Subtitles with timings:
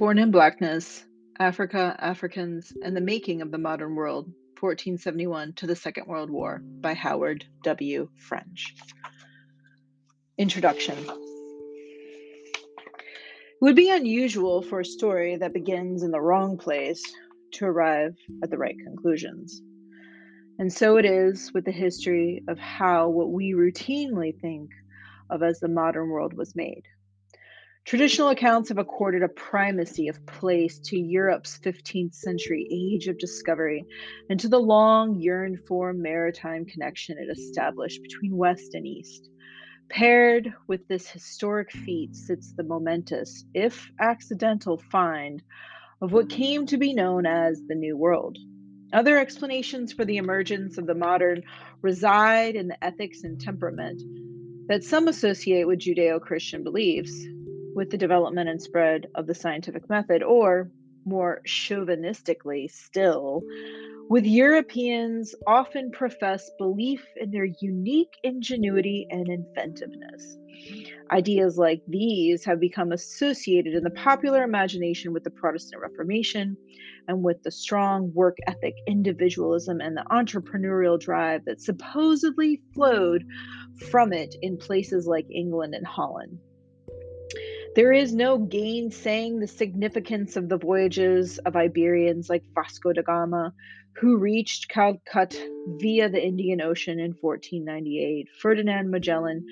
[0.00, 1.04] Born in Blackness,
[1.38, 4.28] Africa, Africans, and the Making of the Modern World,
[4.58, 8.08] 1471 to the Second World War, by Howard W.
[8.16, 8.74] French.
[10.38, 11.18] Introduction It
[13.60, 17.02] would be unusual for a story that begins in the wrong place
[17.52, 19.60] to arrive at the right conclusions.
[20.58, 24.70] And so it is with the history of how what we routinely think
[25.28, 26.84] of as the modern world was made.
[27.84, 33.84] Traditional accounts have accorded a primacy of place to Europe's 15th century age of discovery
[34.28, 39.28] and to the long yearned for maritime connection it established between West and East.
[39.88, 45.42] Paired with this historic feat sits the momentous, if accidental, find
[46.00, 48.38] of what came to be known as the New World.
[48.92, 51.42] Other explanations for the emergence of the modern
[51.82, 54.00] reside in the ethics and temperament
[54.68, 57.26] that some associate with Judeo Christian beliefs,
[57.74, 60.70] with the development and spread of the scientific method, or
[61.04, 63.42] more chauvinistically still,
[64.10, 70.36] with Europeans often profess belief in their unique ingenuity and inventiveness.
[71.12, 76.56] Ideas like these have become associated in the popular imagination with the Protestant Reformation
[77.08, 83.24] and with the strong work ethic, individualism, and the entrepreneurial drive that supposedly flowed
[83.90, 86.38] from it in places like England and Holland.
[87.76, 93.54] There is no gainsaying the significance of the voyages of Iberians like Vasco da Gama,
[94.00, 95.38] who reached Calcutta
[95.78, 99.46] via the Indian Ocean in 1498, Ferdinand Magellan,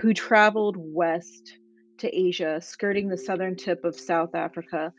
[0.00, 1.58] who traveled west
[1.98, 4.92] to Asia, skirting the southern tip of South Africa,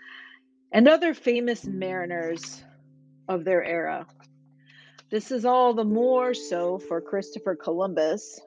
[0.73, 2.61] and other famous mariners
[3.29, 4.05] of their era.
[5.09, 8.41] This is all the more so for Christopher Columbus,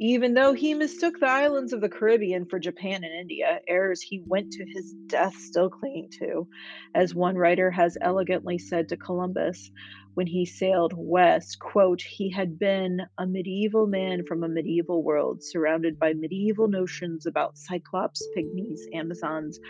[0.00, 4.22] even though he mistook the islands of the Caribbean for Japan and India, errors he
[4.24, 6.46] went to his death still clinging to,
[6.94, 9.70] as one writer has elegantly said to Columbus
[10.14, 15.42] when he sailed west, quote, he had been a medieval man from a medieval world,
[15.42, 19.60] surrounded by medieval notions about cyclops, pygmies, amazons,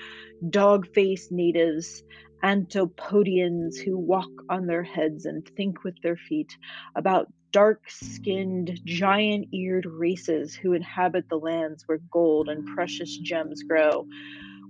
[0.48, 2.02] dog-faced natives,
[2.42, 6.56] Anthropodians who walk on their heads and think with their feet,
[6.94, 13.62] about dark skinned, giant eared races who inhabit the lands where gold and precious gems
[13.62, 14.06] grow.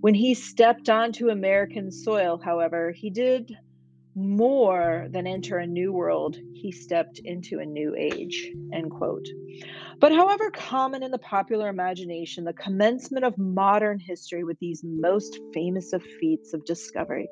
[0.01, 3.57] When he stepped onto American soil, however, he did
[4.15, 8.53] more than enter a new world, he stepped into a new age.
[8.73, 9.27] End quote.
[10.01, 15.39] But however common in the popular imagination, the commencement of modern history with these most
[15.53, 17.29] famous of feats of discovery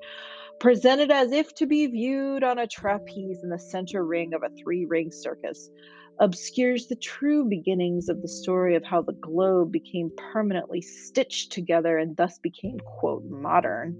[0.58, 4.54] presented as if to be viewed on a trapeze in the center ring of a
[4.62, 5.70] three ring circus,
[6.18, 11.98] obscures the true beginnings of the story of how the globe became permanently stitched together
[11.98, 13.96] and thus became, quote, modern.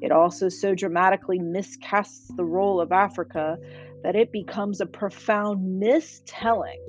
[0.00, 3.58] It also so dramatically miscasts the role of Africa
[4.02, 6.80] that it becomes a profound mistelling.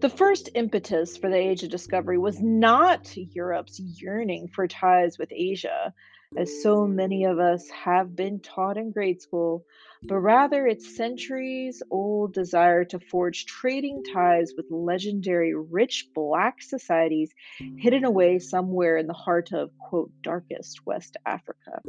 [0.00, 5.30] The first impetus for the Age of Discovery was not Europe's yearning for ties with
[5.30, 5.94] Asia,
[6.36, 9.64] as so many of us have been taught in grade school,
[10.04, 17.32] but rather its centuries old desire to forge trading ties with legendary rich black societies
[17.78, 21.80] hidden away somewhere in the heart of, quote, darkest West Africa.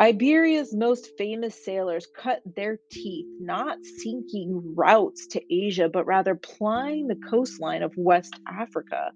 [0.00, 7.08] Iberia's most famous sailors cut their teeth not seeking routes to Asia, but rather plying
[7.08, 9.10] the coastline of West Africa.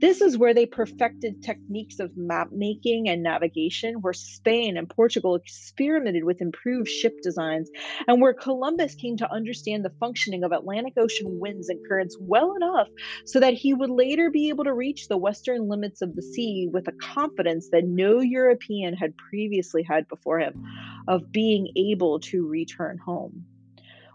[0.00, 5.34] This is where they perfected techniques of map making and navigation, where Spain and Portugal
[5.34, 7.70] experimented with improved ship designs,
[8.08, 12.54] and where Columbus came to understand the functioning of Atlantic Ocean winds and currents well
[12.56, 12.88] enough
[13.26, 16.70] so that he would later be able to reach the western limits of the sea
[16.72, 20.64] with a confidence that no European had previously had before for him
[21.08, 23.44] of being able to return home.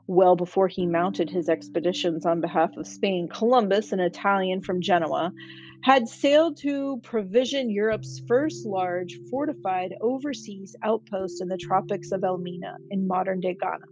[0.08, 5.34] Well before he mounted his expeditions on behalf of Spain, Columbus, an Italian from Genoa,
[5.82, 12.78] had sailed to provision Europe's first large fortified overseas outpost in the tropics of Elmina
[12.90, 13.86] in modern day Ghana.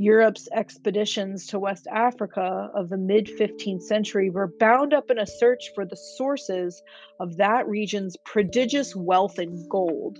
[0.00, 5.26] Europe's expeditions to West Africa of the mid 15th century were bound up in a
[5.26, 6.82] search for the sources
[7.18, 10.18] of that region's prodigious wealth in gold.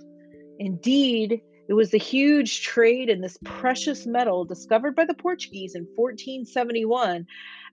[0.59, 5.83] Indeed, it was the huge trade in this precious metal discovered by the Portuguese in
[5.95, 7.25] 1471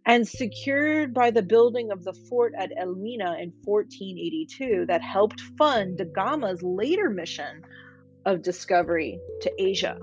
[0.07, 5.99] and secured by the building of the fort at Elmina in 1482 that helped fund
[5.99, 7.63] da Gama's later mission
[8.25, 9.99] of discovery to Asia.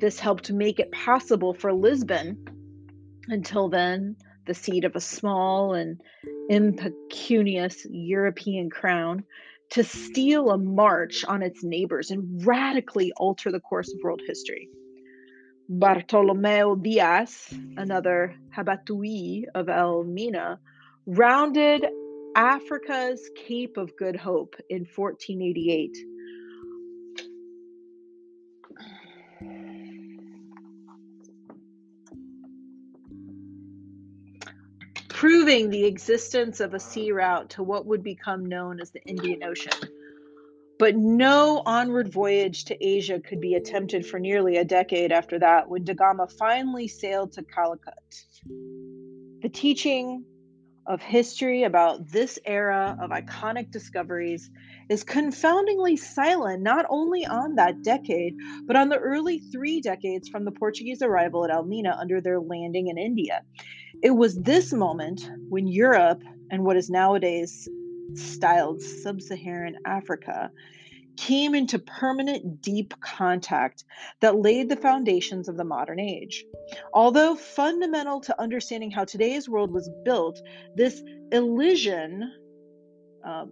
[0.00, 2.46] This helped make it possible for Lisbon,
[3.28, 4.16] until then
[4.46, 6.00] the seat of a small and
[6.48, 9.24] impecunious European crown,
[9.74, 14.68] to steal a march on its neighbors and radically alter the course of world history.
[15.68, 20.60] Bartolomeo Diaz, another habitué of Elmina,
[21.06, 21.88] rounded
[22.36, 25.96] Africa's Cape of Good Hope in 1488.
[35.24, 39.42] Proving the existence of a sea route to what would become known as the Indian
[39.42, 39.72] Ocean.
[40.78, 45.70] But no onward voyage to Asia could be attempted for nearly a decade after that
[45.70, 47.94] when Da Gama finally sailed to Calicut.
[49.40, 50.26] The teaching
[50.86, 54.50] of history about this era of iconic discoveries
[54.90, 58.34] is confoundingly silent not only on that decade,
[58.66, 62.88] but on the early three decades from the Portuguese arrival at Elmina under their landing
[62.88, 63.40] in India.
[64.04, 67.66] It was this moment when Europe and what is nowadays
[68.12, 70.50] styled sub Saharan Africa
[71.16, 73.82] came into permanent deep contact
[74.20, 76.44] that laid the foundations of the modern age.
[76.92, 80.38] Although fundamental to understanding how today's world was built,
[80.76, 81.02] this
[81.32, 82.30] elision,
[83.26, 83.46] uh,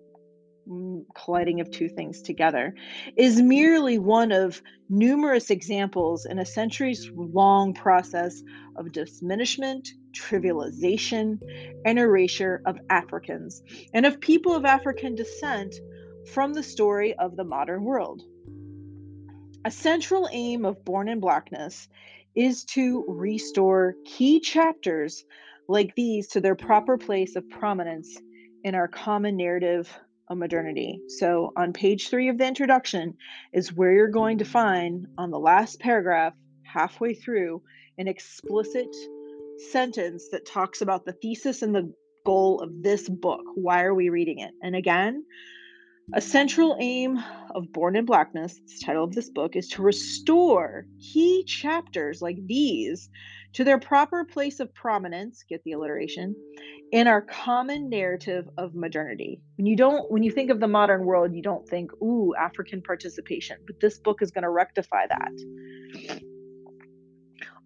[1.14, 2.74] colliding of two things together,
[3.16, 8.42] is merely one of numerous examples in a centuries long process
[8.76, 11.38] of diminishment, trivialization,
[11.84, 13.62] and erasure of Africans
[13.94, 15.74] and of people of African descent
[16.32, 18.22] from the story of the modern world.
[19.64, 21.88] A central aim of Born in Blackness
[22.34, 25.24] is to restore key chapters
[25.68, 28.18] like these to their proper place of prominence
[28.64, 29.92] in our common narrative
[30.32, 31.00] of modernity.
[31.08, 33.14] So, on page three of the introduction
[33.52, 36.34] is where you're going to find on the last paragraph,
[36.64, 37.62] halfway through,
[37.98, 38.88] an explicit
[39.70, 41.92] sentence that talks about the thesis and the
[42.24, 43.42] goal of this book.
[43.54, 44.52] Why are we reading it?
[44.62, 45.24] And again,
[46.14, 47.22] a central aim
[47.54, 52.38] of Born in Blackness, the title of this book, is to restore key chapters like
[52.46, 53.08] these
[53.54, 56.34] to their proper place of prominence, get the alliteration,
[56.92, 59.40] in our common narrative of modernity.
[59.56, 62.82] When you don't when you think of the modern world, you don't think, ooh, African
[62.82, 66.20] participation, but this book is going to rectify that.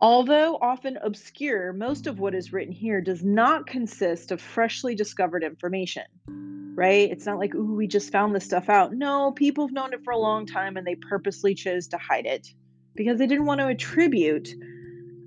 [0.00, 5.43] Although often obscure, most of what is written here does not consist of freshly discovered
[5.43, 7.11] information, right?
[7.11, 8.93] It's not like, ooh, we just found this stuff out.
[8.93, 12.26] No, people have known it for a long time and they purposely chose to hide
[12.26, 12.46] it
[12.94, 14.50] because they didn't want to attribute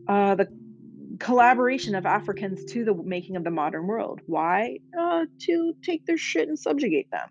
[0.07, 0.47] uh, the
[1.19, 4.21] collaboration of Africans to the making of the modern world.
[4.25, 4.80] Why?
[4.98, 7.30] Uh, to take their shit and subjugate them.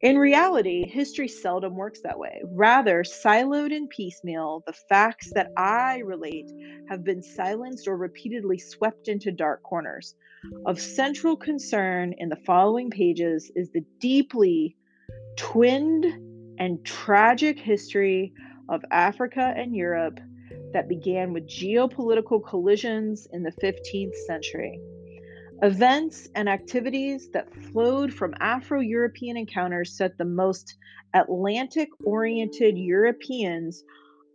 [0.00, 2.42] In reality, history seldom works that way.
[2.44, 6.50] Rather, siloed and piecemeal, the facts that I relate
[6.88, 10.16] have been silenced or repeatedly swept into dark corners.
[10.66, 14.76] Of central concern in the following pages is the deeply
[15.36, 16.04] twinned
[16.58, 18.32] and tragic history
[18.68, 20.18] of Africa and Europe
[20.72, 24.80] that began with geopolitical collisions in the 15th century.
[25.62, 30.76] Events and activities that flowed from Afro European encounters set the most
[31.14, 33.84] Atlantic oriented Europeans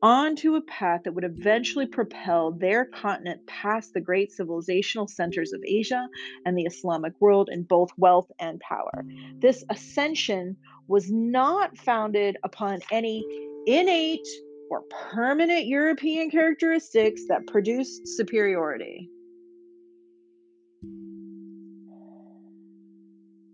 [0.01, 5.62] onto a path that would eventually propel their continent past the great civilizational centers of
[5.66, 6.07] Asia
[6.45, 9.04] and the Islamic world in both wealth and power.
[9.40, 10.56] This ascension
[10.88, 13.26] was not founded upon any
[13.66, 14.28] innate
[14.69, 19.09] or permanent European characteristics that produced superiority.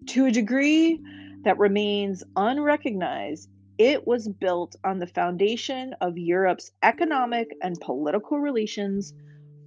[0.08, 1.00] To a degree
[1.44, 9.14] that remains unrecognized, it was built on the foundation of Europe's economic and political relations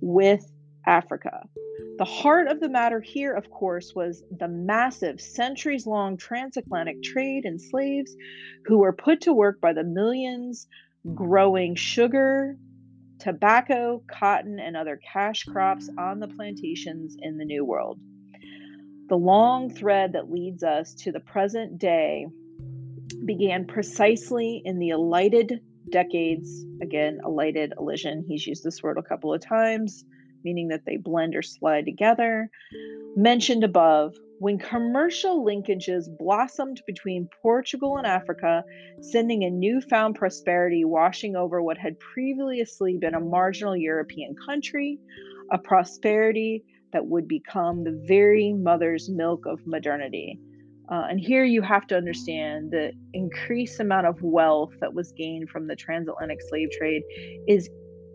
[0.01, 0.53] with
[0.87, 1.49] Africa.
[1.99, 7.45] The heart of the matter here, of course, was the massive centuries long transatlantic trade
[7.45, 8.15] in slaves
[8.67, 10.69] who were put to work by the millions
[11.15, 12.57] growing sugar,
[13.19, 17.99] tobacco, cotton, and other cash crops on the plantations in the New World.
[19.09, 22.27] The long thread that leads us to the present day
[23.25, 25.61] began precisely in the elided
[25.91, 26.65] decades.
[26.83, 28.25] Again, elided, elision.
[28.27, 30.05] He's used this word a couple of times,
[30.47, 32.49] meaning that they blend or slide together.
[33.17, 38.63] Mentioned above, when commercial linkages blossomed between Portugal and Africa,
[39.01, 45.01] sending a newfound prosperity washing over what had previously been a marginal European country,
[45.51, 46.63] a prosperity
[46.93, 50.39] that would become the very mother's milk of modernity.
[50.89, 55.49] Uh, and here you have to understand the increased amount of wealth that was gained
[55.51, 57.03] from the transatlantic slave trade
[57.49, 57.69] is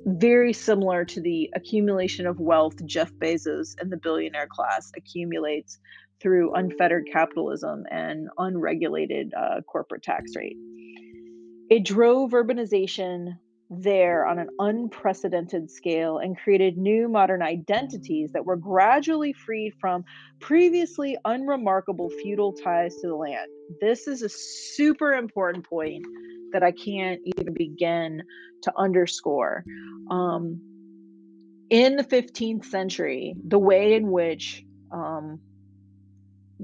[0.06, 5.80] very similar to the accumulation of wealth Jeff Bezos and the billionaire class accumulates
[6.20, 10.58] through unfettered capitalism and unregulated uh, corporate tax rate.
[11.70, 13.38] It drove urbanization
[13.70, 20.04] there on an unprecedented scale and created new modern identities that were gradually freed from
[20.42, 23.48] previously unremarkable feudal ties to the land.
[23.80, 26.06] This is a super important point
[26.54, 28.24] that I can't even begin
[28.64, 29.64] to underscore.
[30.10, 30.62] Um,
[31.70, 35.40] in the 15th century, the way in which um,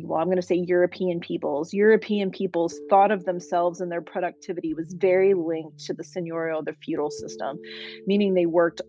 [0.04, 1.74] well, I'm going to say European peoples.
[1.74, 6.76] European peoples thought of themselves and their productivity was very linked to the seigneurial, the
[6.84, 7.58] feudal system,
[8.06, 8.82] meaning they worked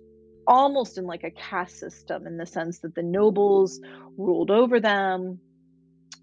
[0.46, 3.80] almost in like a caste system in the sense that the nobles
[4.16, 5.38] ruled over them,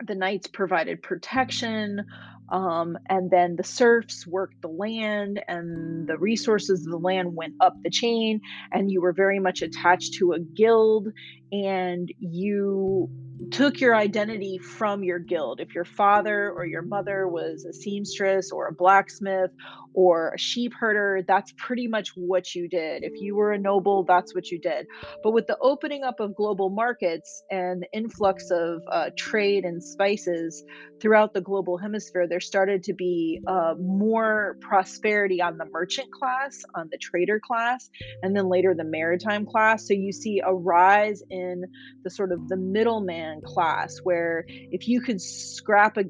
[0.06, 2.06] the knights provided protection,
[2.50, 7.54] um, and then the serfs worked the land, and the resources of the land went
[7.62, 11.08] up the chain, and you were very much attached to a guild,
[11.52, 13.10] and you
[13.52, 15.60] took your identity from your guild.
[15.60, 19.52] If your father or your mother was a seamstress or a blacksmith
[19.94, 23.04] or a sheep herder, that's pretty much what you did.
[23.04, 24.88] If you were a noble, that's what you did.
[25.24, 29.82] But with the opening up of global markets and the influx of uh, trade and
[29.82, 30.64] spices
[31.02, 36.64] throughout the global hemisphere, there started to be uh, more prosperity on the merchant class,
[36.74, 37.90] on the trader class,
[38.22, 39.88] and then later the maritime class.
[39.88, 41.64] So you see a rise in
[42.04, 46.06] the sort of the middleman class where if you could scrap a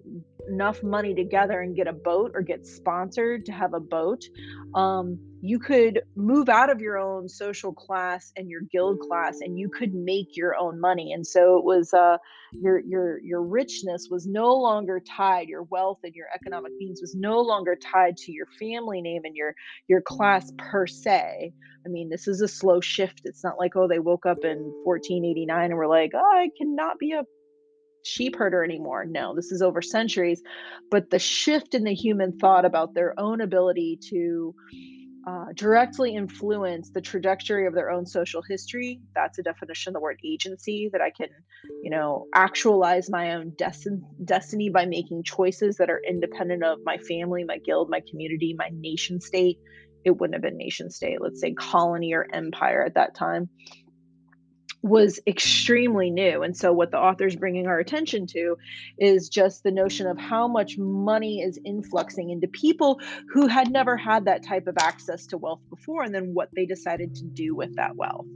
[0.47, 4.23] enough money together and get a boat or get sponsored to have a boat,
[4.73, 9.59] um, you could move out of your own social class and your guild class, and
[9.59, 11.13] you could make your own money.
[11.13, 12.17] And so it was uh,
[12.51, 17.15] your your your richness was no longer tied, your wealth and your economic means was
[17.15, 19.53] no longer tied to your family name and your
[19.87, 21.53] your class per se.
[21.85, 23.21] I mean, this is a slow shift.
[23.25, 26.97] It's not like oh they woke up in 1489 and were like, oh, I cannot
[26.97, 27.23] be a
[28.05, 29.05] sheep herder anymore.
[29.05, 30.41] No, this is over centuries.
[30.91, 34.55] But the shift in the human thought about their own ability to
[35.27, 38.99] uh, directly influence the trajectory of their own social history.
[39.15, 41.29] That's a definition of the word agency that I can,
[41.83, 46.97] you know, actualize my own destin- destiny by making choices that are independent of my
[46.99, 49.57] family, my guild, my community, my nation state.
[50.03, 53.49] It wouldn't have been nation state, let's say colony or empire at that time
[54.85, 56.43] was extremely new.
[56.43, 58.55] And so, what the author's bringing our attention to
[58.99, 62.99] is just the notion of how much money is influxing into people
[63.33, 66.67] who had never had that type of access to wealth before, and then what they
[66.67, 68.27] decided to do with that wealth.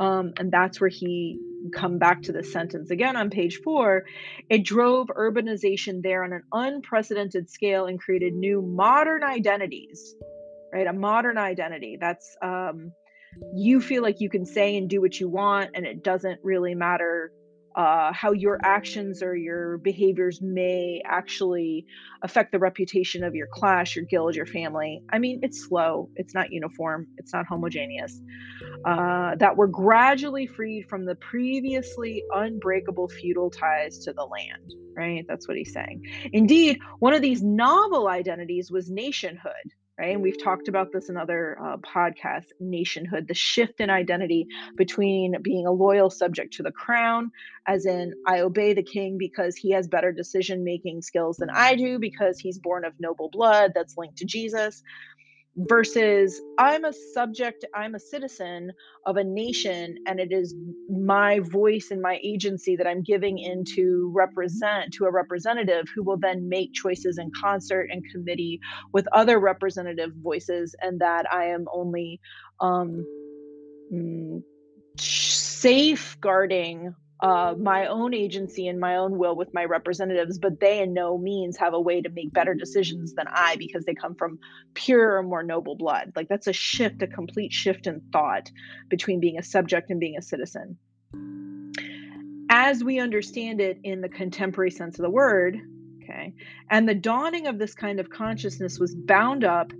[0.00, 1.38] Um, and that's where he
[1.72, 4.04] come back to the sentence again on page four
[4.50, 10.14] it drove urbanization there on an unprecedented scale and created new modern identities
[10.74, 12.92] right a modern identity that's um,
[13.54, 16.74] you feel like you can say and do what you want and it doesn't really
[16.74, 17.32] matter
[17.76, 21.84] uh, how your actions or your behaviors may actually
[22.22, 25.02] affect the reputation of your class, your guild, your family.
[25.12, 28.20] I mean, it's slow, it's not uniform, it's not homogeneous.
[28.84, 35.24] Uh, that were gradually freed from the previously unbreakable feudal ties to the land, right?
[35.26, 36.02] That's what he's saying.
[36.32, 39.52] Indeed, one of these novel identities was nationhood
[39.98, 40.12] right?
[40.12, 44.46] And we've talked about this in other uh, podcasts nationhood, the shift in identity
[44.76, 47.30] between being a loyal subject to the crown,
[47.66, 51.76] as in, I obey the king because he has better decision making skills than I
[51.76, 54.82] do, because he's born of noble blood that's linked to Jesus,
[55.56, 58.72] versus I'm a subject, I'm a citizen
[59.06, 60.54] of a nation, and it is
[60.88, 66.18] my voice and my agency that I'm giving into represent to a representative who will
[66.18, 68.60] then make choices in concert and committee
[68.92, 72.20] with other representative voices, and that I am only
[72.60, 73.04] um,
[73.92, 74.42] mm,
[74.98, 80.92] safeguarding uh, my own agency and my own will with my representatives, but they in
[80.92, 84.38] no means have a way to make better decisions than I because they come from
[84.74, 86.12] pure, more noble blood.
[86.14, 88.50] Like that's a shift, a complete shift in thought
[88.90, 90.76] between being a subject and being a citizen.
[92.50, 95.58] As we understand it in the contemporary sense of the word,
[96.02, 96.34] okay,
[96.68, 99.72] and the dawning of this kind of consciousness was bound up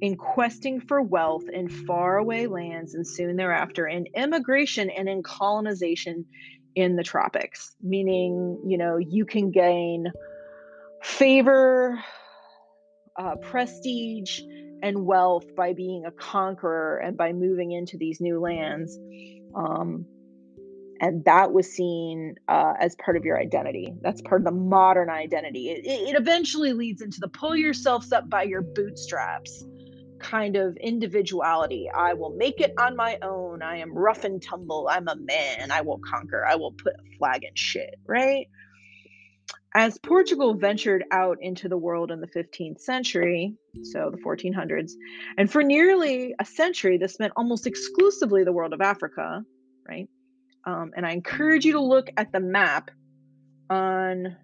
[0.00, 6.24] in questing for wealth in faraway lands and soon thereafter in immigration and in colonization
[6.74, 10.12] in the tropics, meaning, you know, you can gain
[11.02, 11.98] favor,
[13.18, 14.40] uh, prestige,
[14.82, 18.96] and wealth by being a conqueror and by moving into these new lands.
[19.54, 20.06] Um,
[21.00, 23.94] and that was seen uh, as part of your identity.
[24.02, 25.70] That's part of the modern identity.
[25.70, 29.64] It, it, eventually leads into the pull yourselves up by your bootstraps
[30.18, 31.88] kind of individuality.
[31.94, 33.62] I will make it on my own.
[33.62, 34.88] I am rough and tumble.
[34.90, 35.70] I'm a man.
[35.70, 36.44] I will conquer.
[36.46, 38.46] I will put a flag in shit, right?
[39.74, 44.92] As Portugal ventured out into the world in the 15th century, so the 1400s,
[45.36, 49.42] and for nearly a century, this meant almost exclusively the world of Africa,
[49.86, 50.08] right?
[50.64, 52.90] Um, and I encourage you to look at the map
[53.70, 54.36] on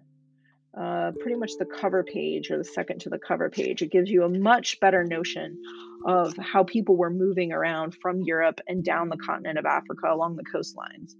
[0.79, 3.81] uh, pretty much the cover page or the second to the cover page.
[3.81, 5.61] It gives you a much better notion
[6.05, 10.35] of how people were moving around from Europe and down the continent of Africa along
[10.35, 11.13] the coastlines,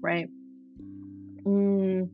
[0.00, 0.28] right?
[1.44, 2.10] Mm.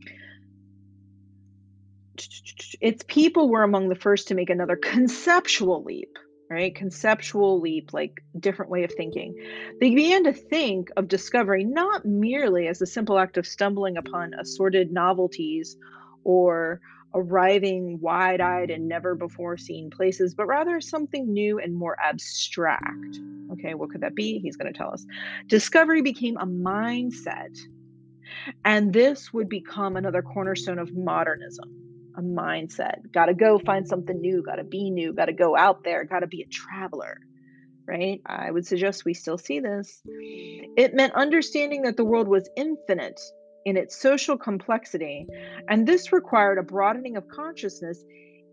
[2.81, 6.19] Its people were among the first to make another conceptual leap,
[6.51, 6.75] right?
[6.75, 9.35] Conceptual leap, like different way of thinking.
[9.81, 14.35] They began to think of discovery not merely as a simple act of stumbling upon
[14.35, 15.77] assorted novelties
[16.25, 16.81] or
[17.15, 23.19] arriving wide eyed and never before seen places, but rather something new and more abstract.
[23.53, 24.39] Okay, what could that be?
[24.39, 25.05] He's going to tell us.
[25.47, 27.59] Discovery became a mindset,
[28.65, 31.71] and this would become another cornerstone of modernism.
[32.17, 33.11] A mindset.
[33.13, 36.05] Got to go find something new, got to be new, got to go out there,
[36.05, 37.19] got to be a traveler
[37.85, 38.21] right?
[38.25, 40.01] I would suggest we still see this.
[40.07, 43.21] It meant understanding that the world was infinite
[43.65, 45.27] in its social complexity,
[45.69, 48.05] and this required a broadening of consciousness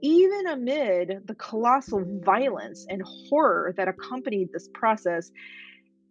[0.01, 5.29] even amid the colossal violence and horror that accompanied this process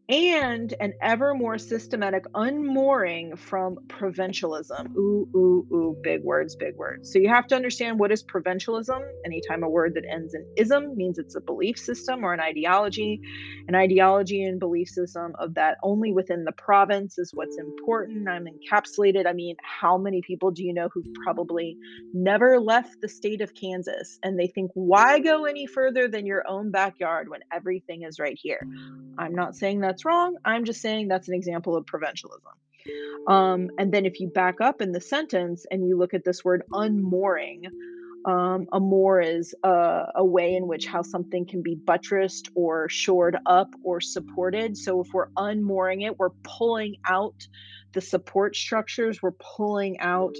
[0.08, 4.94] and an ever more systematic unmooring from provincialism.
[4.96, 7.12] Ooh, ooh, ooh, big words, big words.
[7.12, 9.02] So you have to understand what is provincialism.
[9.26, 13.20] Anytime a word that ends in ism means it's a belief system or an ideology.
[13.68, 18.28] An ideology and belief system of that only within the province is what's important.
[18.28, 19.26] I'm encapsulated.
[19.26, 21.76] I mean, how many people do you know who've probably
[22.14, 26.48] never left the state of Kansas and they think, why go any further than your
[26.48, 28.66] own backyard when everything is right here?
[29.18, 30.36] I'm not saying that's wrong.
[30.44, 32.52] I'm just saying that's an example of provincialism.
[33.26, 36.44] Um, and then if you back up in the sentence and you look at this
[36.44, 37.66] word unmooring,
[38.24, 42.88] um, a moor is a, a, way in which how something can be buttressed or
[42.88, 44.76] shored up or supported.
[44.76, 47.46] So if we're unmooring it, we're pulling out
[47.92, 50.34] the support structures, we're pulling out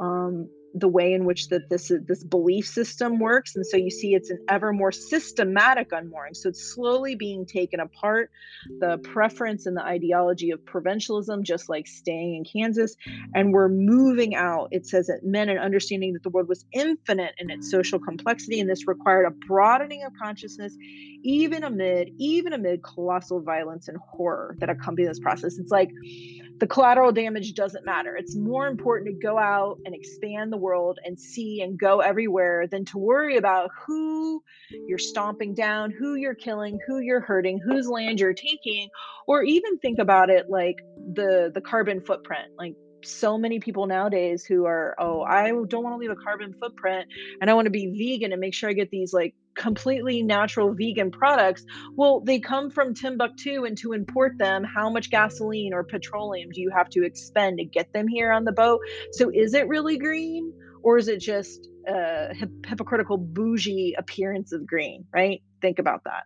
[0.00, 0.48] um,
[0.80, 4.30] the way in which that this this belief system works and so you see it's
[4.30, 6.34] an ever more systematic unmooring.
[6.34, 8.30] So it's slowly being taken apart.
[8.80, 12.96] The preference and the ideology of provincialism just like staying in kansas
[13.34, 17.34] and we're moving out it says it meant an understanding that the world was infinite
[17.38, 20.76] in its social complexity and this required a broadening of consciousness
[21.22, 25.58] even amid even amid colossal violence and horror that accompany this process.
[25.58, 25.90] It's like
[26.58, 28.16] the collateral damage doesn't matter.
[28.16, 30.67] It's more important to go out and expand the world
[31.04, 34.42] and see and go everywhere than to worry about who
[34.86, 38.88] you're stomping down, who you're killing, who you're hurting, whose land you're taking,
[39.26, 40.76] or even think about it like
[41.14, 42.52] the the carbon footprint.
[42.56, 42.74] Like
[43.08, 47.08] so many people nowadays who are, oh, I don't want to leave a carbon footprint
[47.40, 50.72] and I want to be vegan and make sure I get these like completely natural
[50.72, 51.64] vegan products.
[51.96, 56.60] Well, they come from Timbuktu, and to import them, how much gasoline or petroleum do
[56.60, 58.80] you have to expend to get them here on the boat?
[59.12, 64.66] So, is it really green, or is it just a hip- hypocritical bougie appearance of
[64.66, 65.04] green?
[65.12, 65.42] Right?
[65.60, 66.24] Think about that.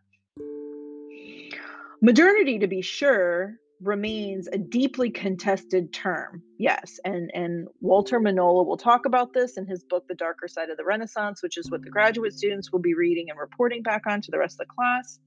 [2.02, 6.42] Modernity, to be sure, remains a deeply contested term.
[6.58, 10.70] Yes, and and Walter Mignolo will talk about this in his book The Darker Side
[10.70, 14.02] of the Renaissance, which is what the graduate students will be reading and reporting back
[14.06, 15.18] on to the rest of the class.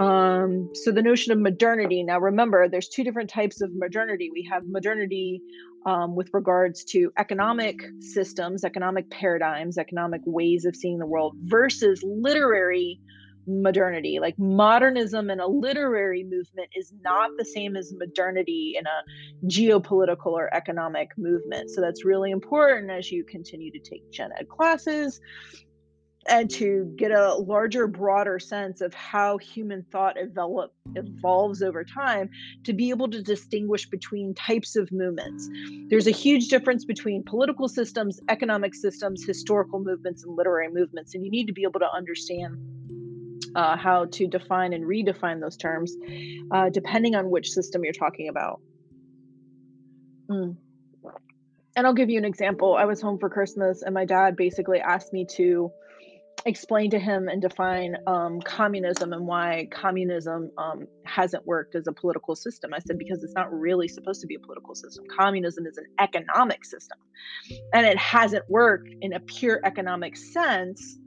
[0.00, 2.02] Um, so the notion of modernity.
[2.02, 4.30] Now remember, there's two different types of modernity.
[4.32, 5.42] We have modernity
[5.86, 12.02] um, with regards to economic systems, economic paradigms, economic ways of seeing the world versus
[12.02, 13.00] literary
[13.48, 14.18] modernity.
[14.20, 20.32] Like modernism in a literary movement is not the same as modernity in a geopolitical
[20.32, 21.70] or economic movement.
[21.70, 25.20] So that's really important as you continue to take gen ed classes
[26.28, 32.28] and to get a larger broader sense of how human thought develop, evolves over time
[32.64, 35.48] to be able to distinguish between types of movements
[35.88, 41.24] there's a huge difference between political systems economic systems historical movements and literary movements and
[41.24, 42.56] you need to be able to understand
[43.54, 45.94] uh, how to define and redefine those terms
[46.52, 48.60] uh, depending on which system you're talking about.
[50.30, 50.56] Mm.
[51.76, 52.74] And I'll give you an example.
[52.74, 55.70] I was home for Christmas, and my dad basically asked me to
[56.44, 61.92] explain to him and define um, communism and why communism um, hasn't worked as a
[61.92, 62.72] political system.
[62.74, 65.04] I said, because it's not really supposed to be a political system.
[65.16, 66.98] Communism is an economic system,
[67.72, 70.98] and it hasn't worked in a pure economic sense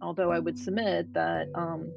[0.00, 1.92] although I would submit that um,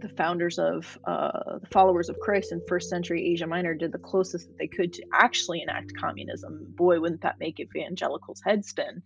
[0.00, 3.98] the founders of uh, the followers of Christ in first century Asia Minor did the
[3.98, 6.66] closest that they could to actually enact communism.
[6.76, 9.02] Boy, wouldn't that make evangelicals head spin?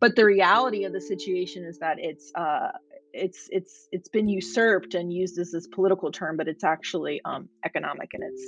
[0.00, 2.70] But the reality of the situation is that it's uh,
[3.12, 7.48] it's it's it's been usurped and used as this political term, but it's actually um,
[7.64, 8.42] economic in its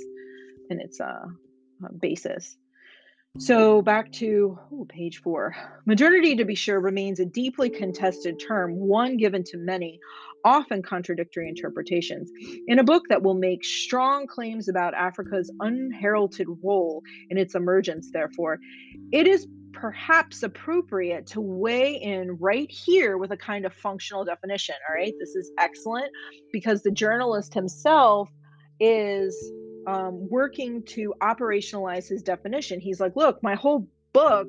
[0.69, 1.25] in its uh,
[1.83, 2.57] uh basis.
[3.39, 5.55] So back to page four.
[5.87, 9.99] Modernity, to be sure, remains a deeply contested term, one given to many,
[10.45, 12.31] often contradictory interpretations.
[12.67, 18.11] In a book that will make strong claims about Africa's unheralded role in its emergence,
[18.13, 18.59] therefore,
[19.11, 24.75] it is perhaps appropriate to weigh in right here with a kind of functional definition.
[24.87, 26.11] All right, this is excellent
[26.51, 28.29] because the journalist himself
[28.79, 29.35] is
[29.87, 32.79] um, working to operationalize his definition.
[32.79, 34.47] He's like, look, my whole book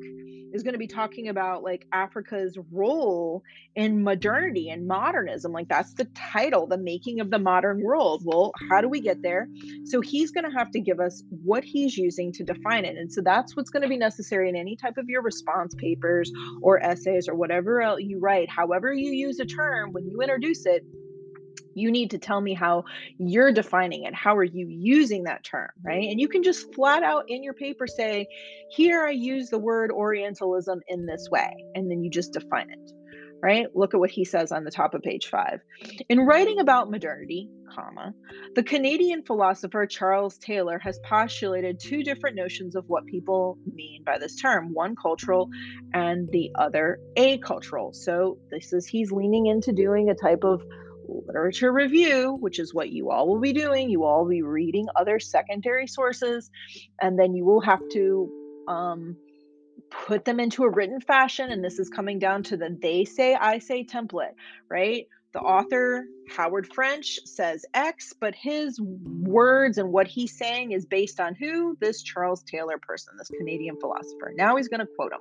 [0.55, 3.42] is going to be talking about like Africa's role
[3.75, 5.51] in modernity and modernism.
[5.51, 8.23] Like that's the title, the making of the modern world.
[8.25, 9.49] Well, how do we get there?
[9.85, 12.97] So he's going to have to give us what he's using to define it.
[12.97, 16.31] And so that's what's going to be necessary in any type of your response papers
[16.62, 18.49] or essays or whatever else you write.
[18.49, 20.85] However you use a term when you introduce it,
[21.74, 22.84] you need to tell me how
[23.18, 26.08] you're defining it how are you using that term right?
[26.10, 28.26] And you can just flat out in your paper say
[28.70, 32.92] here i use the word orientalism in this way and then you just define it
[33.42, 33.66] right?
[33.74, 35.60] Look at what he says on the top of page 5
[36.08, 38.14] in writing about modernity comma
[38.54, 44.16] the canadian philosopher charles taylor has postulated two different notions of what people mean by
[44.18, 45.50] this term one cultural
[45.92, 47.92] and the other acultural.
[47.92, 50.62] So this is he's leaning into doing a type of
[51.09, 53.90] literature review, which is what you all will be doing.
[53.90, 56.51] You all will be reading other secondary sources,
[57.01, 58.31] and then you will have to
[58.69, 59.17] um,
[59.90, 61.51] put them into a written fashion.
[61.51, 64.35] And this is coming down to the they say, I say template,
[64.69, 65.07] right?
[65.33, 66.05] The author,
[66.37, 71.77] Howard French, says X, but his words and what he's saying is based on who?
[71.81, 74.33] This Charles Taylor person, this Canadian philosopher.
[74.37, 75.19] Now he's going to quote him.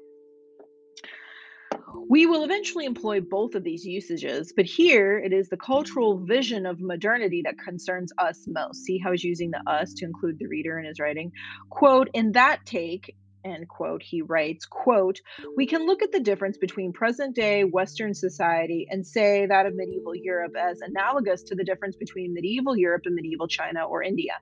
[2.10, 6.66] We will eventually employ both of these usages, but here it is the cultural vision
[6.66, 8.84] of modernity that concerns us most.
[8.84, 11.32] See how he's using the us to include the reader in his writing?
[11.70, 15.20] Quote, in that take, end quote, he writes, quote,
[15.56, 19.76] we can look at the difference between present day Western society and say that of
[19.76, 24.34] medieval Europe as analogous to the difference between medieval Europe and medieval China or India.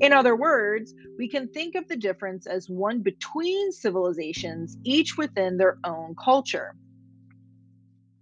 [0.00, 5.56] In other words, we can think of the difference as one between civilizations, each within
[5.56, 6.74] their own culture.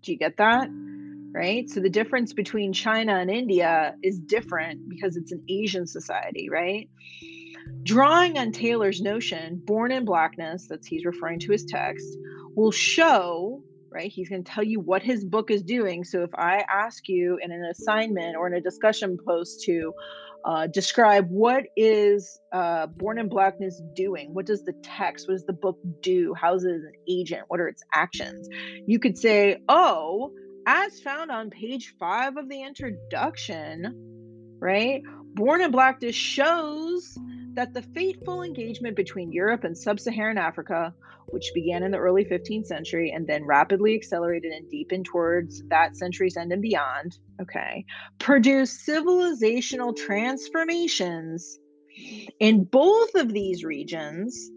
[0.02, 0.68] Do you get that?
[1.30, 1.68] Right?
[1.68, 6.88] So the difference between China and India is different because it's an Asian society, right?
[7.82, 12.06] Drawing on Taylor's notion, born in blackness, that's he's referring to his text,
[12.54, 14.10] will show, right?
[14.10, 16.04] He's going to tell you what his book is doing.
[16.04, 19.92] So if I ask you in an assignment or in a discussion post to
[20.44, 24.32] uh, describe what is uh, Born in Blackness doing?
[24.34, 26.34] What does the text, what does the book do?
[26.34, 27.42] How is it an agent?
[27.48, 28.48] What are its actions?
[28.86, 30.32] You could say, oh,
[30.66, 33.94] as found on page five of the introduction,
[34.60, 35.02] right?
[35.34, 37.18] Born in Blackness shows
[37.58, 40.94] that the fateful engagement between Europe and sub Saharan Africa,
[41.30, 45.96] which began in the early 15th century and then rapidly accelerated and deepened towards that
[45.96, 47.84] century's end and beyond, okay,
[48.20, 51.58] produced civilizational transformations
[52.38, 54.52] in both of these regions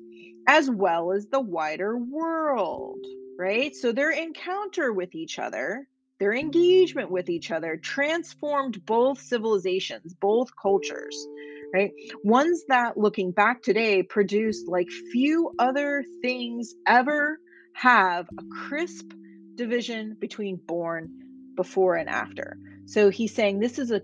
[0.48, 3.04] as well as the wider world,
[3.40, 3.76] right?
[3.76, 5.88] So their encounter with each other
[6.20, 11.28] their engagement with each other transformed both civilizations, both cultures
[11.74, 11.92] right?
[12.24, 17.40] Ones that, looking back today, produced like few other things ever
[17.74, 19.12] have a crisp
[19.56, 21.10] division between born,
[21.56, 22.58] before, and after.
[22.86, 24.02] So he's saying this is a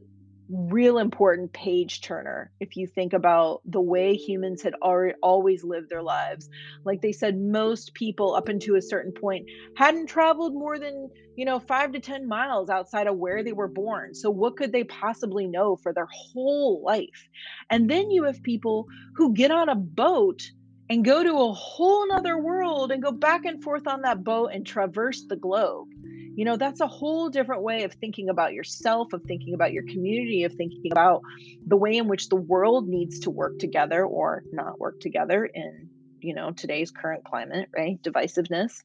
[0.49, 5.89] real important page turner if you think about the way humans had already always lived
[5.89, 6.49] their lives.
[6.85, 11.45] Like they said most people up until a certain point hadn't traveled more than you
[11.45, 14.13] know 5 to 10 miles outside of where they were born.
[14.15, 17.27] So what could they possibly know for their whole life?
[17.69, 20.41] And then you have people who get on a boat
[20.89, 24.51] and go to a whole nother world and go back and forth on that boat
[24.53, 25.87] and traverse the globe
[26.37, 29.83] you know that's a whole different way of thinking about yourself of thinking about your
[29.83, 31.21] community of thinking about
[31.65, 35.89] the way in which the world needs to work together or not work together in
[36.21, 38.83] you know today's current climate right divisiveness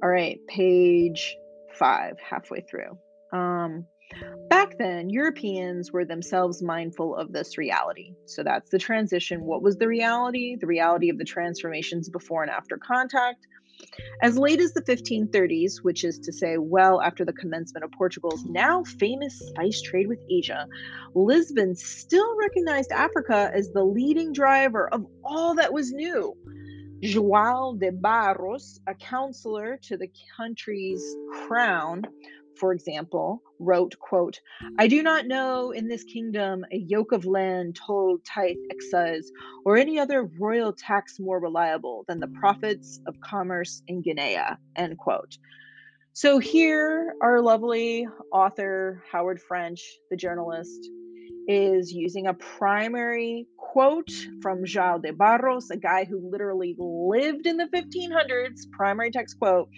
[0.00, 1.36] all right page
[1.74, 2.96] five halfway through
[3.32, 3.84] um
[4.48, 8.14] Back then, Europeans were themselves mindful of this reality.
[8.24, 9.42] So that's the transition.
[9.42, 10.56] What was the reality?
[10.58, 13.46] The reality of the transformations before and after contact.
[14.22, 18.44] As late as the 1530s, which is to say, well after the commencement of Portugal's
[18.44, 20.66] now famous spice trade with Asia,
[21.14, 26.34] Lisbon still recognized Africa as the leading driver of all that was new.
[27.02, 31.04] João de Barros, a counselor to the country's
[31.46, 32.02] crown,
[32.58, 34.40] for example, wrote, quote,
[34.78, 39.30] I do not know in this kingdom a yoke of land, toll, tithe, excise,
[39.64, 44.38] or any other royal tax more reliable than the profits of commerce in Guinea,
[44.76, 45.38] end quote.
[46.12, 50.90] So here, our lovely author, Howard French, the journalist,
[51.46, 54.10] is using a primary quote
[54.42, 59.68] from João de Barros, a guy who literally lived in the 1500s, primary text quote,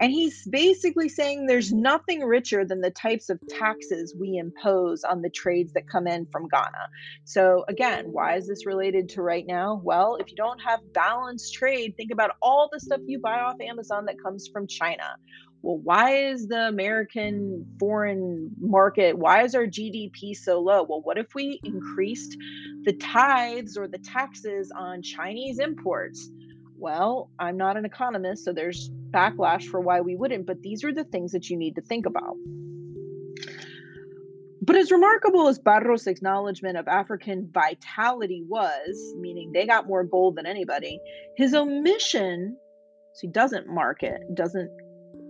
[0.00, 5.22] and he's basically saying there's nothing richer than the types of taxes we impose on
[5.22, 6.88] the trades that come in from Ghana.
[7.24, 9.80] So, again, why is this related to right now?
[9.82, 13.60] Well, if you don't have balanced trade, think about all the stuff you buy off
[13.60, 15.16] Amazon that comes from China.
[15.62, 20.84] Well, why is the American foreign market, why is our GDP so low?
[20.88, 22.36] Well, what if we increased
[22.84, 26.30] the tithes or the taxes on Chinese imports?
[26.78, 30.92] Well, I'm not an economist, so there's backlash for why we wouldn't, but these are
[30.92, 32.36] the things that you need to think about.
[34.62, 40.36] But as remarkable as Barros' acknowledgement of African vitality was, meaning they got more gold
[40.36, 41.00] than anybody,
[41.36, 42.56] his omission,
[43.14, 44.70] so he doesn't mark it, doesn't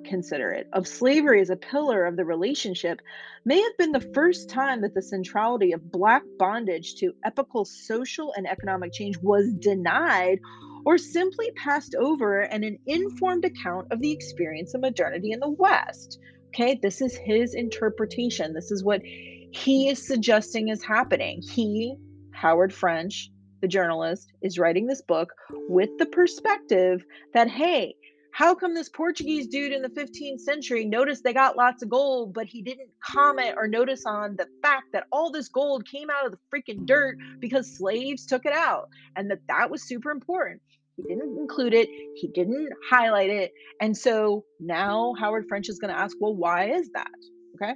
[0.04, 3.00] consider it, of slavery as a pillar of the relationship
[3.44, 8.32] may have been the first time that the centrality of Black bondage to epical social
[8.36, 10.40] and economic change was denied
[10.84, 15.50] or simply passed over in an informed account of the experience of modernity in the
[15.50, 16.18] West.
[16.48, 18.54] Okay, this is his interpretation.
[18.54, 21.42] This is what he is suggesting is happening.
[21.42, 21.96] He,
[22.32, 25.30] Howard French, the journalist, is writing this book
[25.68, 27.94] with the perspective that, hey,
[28.38, 32.34] how come this Portuguese dude in the 15th century noticed they got lots of gold,
[32.34, 36.26] but he didn't comment or notice on the fact that all this gold came out
[36.26, 40.60] of the freaking dirt because slaves took it out and that that was super important?
[40.98, 43.52] He didn't include it, he didn't highlight it.
[43.80, 47.10] And so now Howard French is going to ask, well, why is that?
[47.54, 47.74] Okay.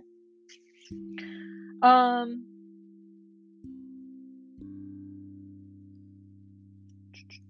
[1.83, 2.45] Um,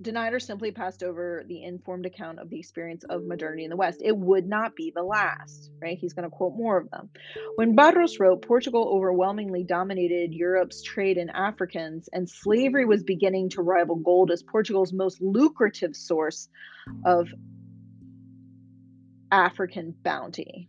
[0.03, 3.77] denied or simply passed over the informed account of the experience of modernity in the
[3.77, 4.03] West.
[4.05, 5.97] It would not be the last, right?
[5.99, 7.11] He's going to quote more of them.
[7.57, 13.63] When Barros wrote, Portugal overwhelmingly dominated Europe's trade in Africans, and slavery was beginning to
[13.63, 16.49] rival gold as Portugal's most lucrative source
[17.05, 17.29] of
[19.31, 20.69] African bounty.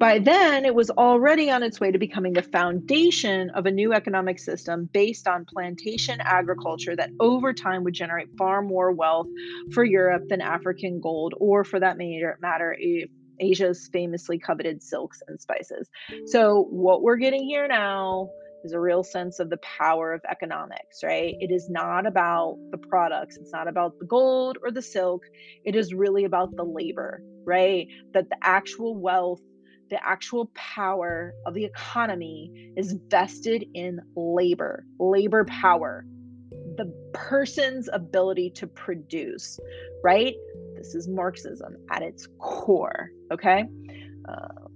[0.00, 3.92] By then, it was already on its way to becoming the foundation of a new
[3.92, 9.26] economic system based on plantation agriculture that over time would generate far more wealth
[9.74, 11.98] for Europe than African gold, or for that
[12.40, 12.74] matter,
[13.40, 15.86] Asia's famously coveted silks and spices.
[16.28, 18.30] So, what we're getting here now
[18.64, 21.34] is a real sense of the power of economics, right?
[21.40, 25.22] It is not about the products, it's not about the gold or the silk.
[25.66, 27.86] It is really about the labor, right?
[28.14, 29.40] That the actual wealth
[29.90, 36.06] the actual power of the economy is vested in labor, labor power,
[36.76, 39.58] the person's ability to produce,
[40.04, 40.34] right?
[40.76, 43.64] This is Marxism at its core, okay?
[44.28, 44.70] Um,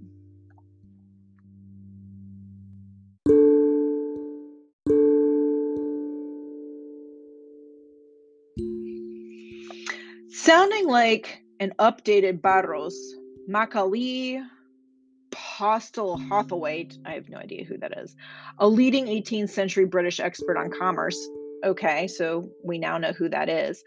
[10.29, 13.15] sounding like an updated Barros,
[13.47, 14.41] Macaulay
[15.35, 18.15] Postlethwayt, I have no idea who that is,
[18.57, 21.17] a leading 18th century British expert on commerce.
[21.63, 23.83] Okay, so we now know who that is.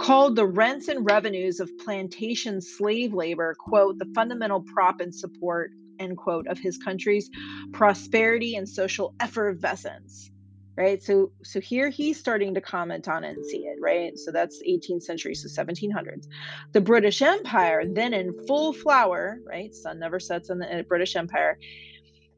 [0.00, 5.72] Called the rents and revenues of plantation slave labor, quote, the fundamental prop and support,
[6.00, 7.30] end quote, of his country's
[7.72, 10.30] prosperity and social effervescence
[10.78, 11.02] right?
[11.02, 14.16] So so here he's starting to comment on it and see it right?
[14.16, 16.28] So that's 18th century so 1700s
[16.72, 19.74] the british empire then in full flower right?
[19.74, 21.58] Sun never sets in the british empire.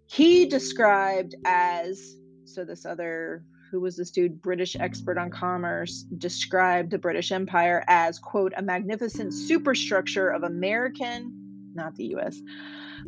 [0.07, 6.90] He described as so this other who was this dude british expert on commerce described
[6.90, 12.40] the british empire as quote a magnificent superstructure of american not the us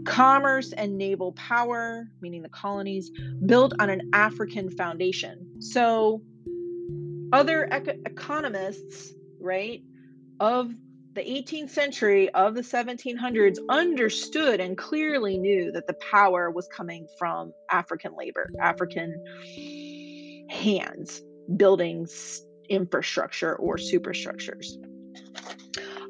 [0.04, 3.10] commerce and naval power, meaning the colonies,
[3.46, 5.60] built on an African foundation.
[5.60, 6.22] So,
[7.32, 9.82] other ec- economists, right,
[10.40, 10.72] of
[11.14, 17.06] the 18th century of the 1700s understood and clearly knew that the power was coming
[17.18, 19.22] from African labor, African
[20.48, 21.20] hands,
[21.56, 22.06] building
[22.68, 24.78] infrastructure or superstructures.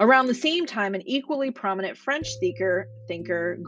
[0.01, 3.59] Around the same time, an equally prominent French thinker, thinker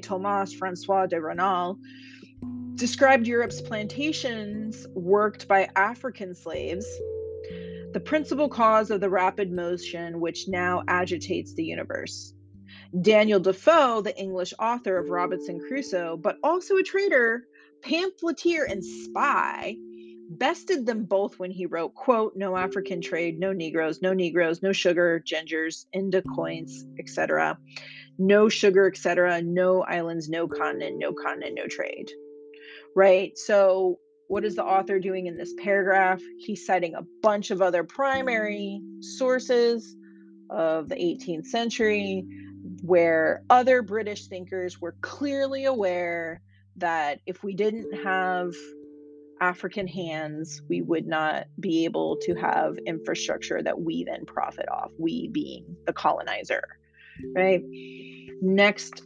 [0.00, 1.78] Thomas Francois de Raynal,
[2.74, 6.86] described Europe's plantations worked by African slaves
[7.96, 12.34] the principal cause of the rapid motion which now agitates the universe.
[13.00, 17.44] Daniel Defoe, the English author of Robinson Crusoe, but also a trader,
[17.80, 19.76] pamphleteer, and spy,
[20.28, 24.72] bested them both when he wrote, quote, no African trade, no Negroes, no Negroes, no
[24.72, 27.58] sugar, gingers, indicoes, etc.
[28.18, 29.42] No sugar, etc.
[29.42, 32.10] No islands, no continent, no continent, no trade.
[32.94, 33.36] Right?
[33.36, 36.20] So what is the author doing in this paragraph?
[36.38, 39.96] He's citing a bunch of other primary sources
[40.50, 42.24] of the 18th century
[42.82, 46.40] where other British thinkers were clearly aware
[46.76, 48.54] that if we didn't have
[49.40, 54.90] African hands, we would not be able to have infrastructure that we then profit off,
[54.98, 56.78] we being the colonizer,
[57.34, 57.62] right?
[58.40, 59.02] Next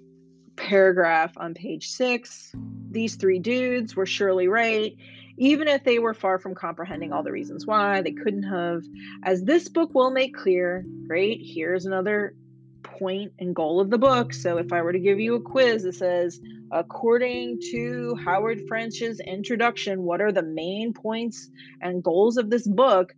[0.57, 2.53] paragraph on page six
[2.91, 4.97] these three dudes were surely right,
[5.39, 8.83] even if they were far from comprehending all the reasons why they couldn't have.
[9.25, 12.35] As this book will make clear, great, here's another
[12.83, 14.33] point and goal of the book.
[14.33, 16.41] So if I were to give you a quiz that says,
[16.71, 21.49] according to Howard French's introduction, what are the main points
[21.81, 23.15] and goals of this book?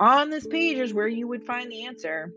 [0.00, 2.32] On this page is where you would find the answer.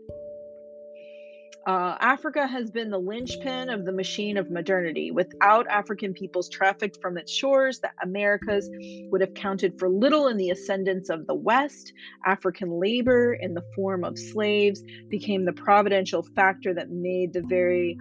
[1.68, 5.10] Uh, Africa has been the linchpin of the machine of modernity.
[5.10, 8.70] Without African peoples trafficked from its shores, the Americas
[9.10, 11.92] would have counted for little in the ascendance of the West.
[12.24, 17.98] African labor, in the form of slaves, became the providential factor that made the very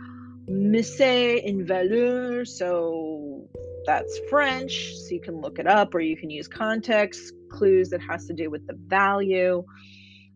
[0.47, 2.47] mise en valeur.
[2.47, 3.49] So
[3.85, 7.99] that's French, so you can look it up or you can use context clues that
[7.99, 9.65] has to do with the value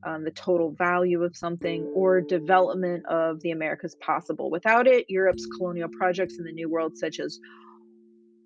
[0.04, 4.50] um, the total value of something, or development of the Americas possible.
[4.50, 7.40] Without it, Europe's colonial projects in the New World, such as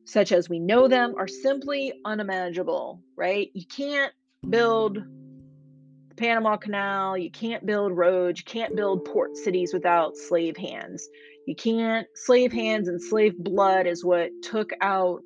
[0.08, 3.02] such as we know them, are simply unimaginable.
[3.16, 3.50] Right?
[3.54, 4.14] You can't
[4.50, 7.18] build the Panama Canal.
[7.18, 8.40] You can't build roads.
[8.40, 11.08] You can't build port cities without slave hands.
[11.48, 12.08] You can't.
[12.16, 15.22] Slave hands and slave blood is what took out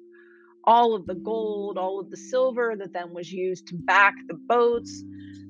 [0.66, 4.36] all of the gold, all of the silver that then was used to back the
[4.36, 5.04] boats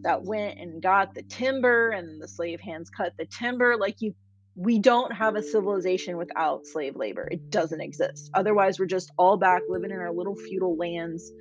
[0.03, 4.13] that went and got the timber and the slave hands cut the timber like you
[4.55, 7.25] we don't have a civilization without slave labor.
[7.31, 8.29] It doesn't exist.
[8.33, 11.31] Otherwise we're just all back living in our little feudal lands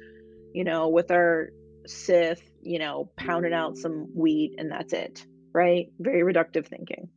[0.55, 1.51] you know with our
[1.87, 5.87] scythe you know pounding out some wheat and that's it right?
[5.99, 7.09] Very reductive thinking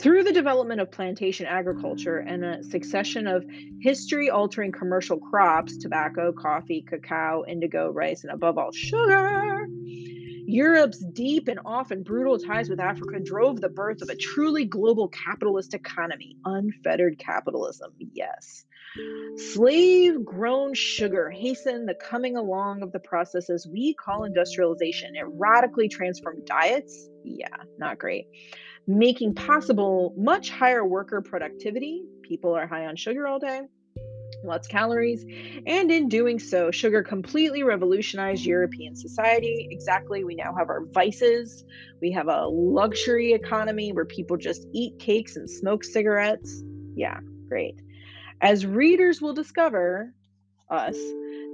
[0.00, 3.44] through the development of plantation agriculture and a succession of
[3.80, 9.66] history altering commercial crops tobacco, coffee, cacao, indigo, rice, and above all, sugar
[10.48, 15.08] Europe's deep and often brutal ties with Africa drove the birth of a truly global
[15.08, 18.64] capitalist economy, unfettered capitalism, yes.
[19.36, 25.14] Slave grown sugar hastened the coming along of the processes we call industrialization.
[25.16, 27.10] It radically transformed diets.
[27.36, 28.26] Yeah, not great
[28.88, 32.02] making possible much higher worker productivity.
[32.22, 33.60] People are high on sugar all day,
[34.42, 35.24] lots of calories,
[35.66, 39.68] and in doing so, sugar completely revolutionized European society.
[39.70, 41.64] Exactly, we now have our vices.
[42.00, 46.62] We have a luxury economy where people just eat cakes and smoke cigarettes.
[46.96, 47.78] Yeah, great.
[48.40, 50.14] As readers will discover,
[50.70, 50.96] us,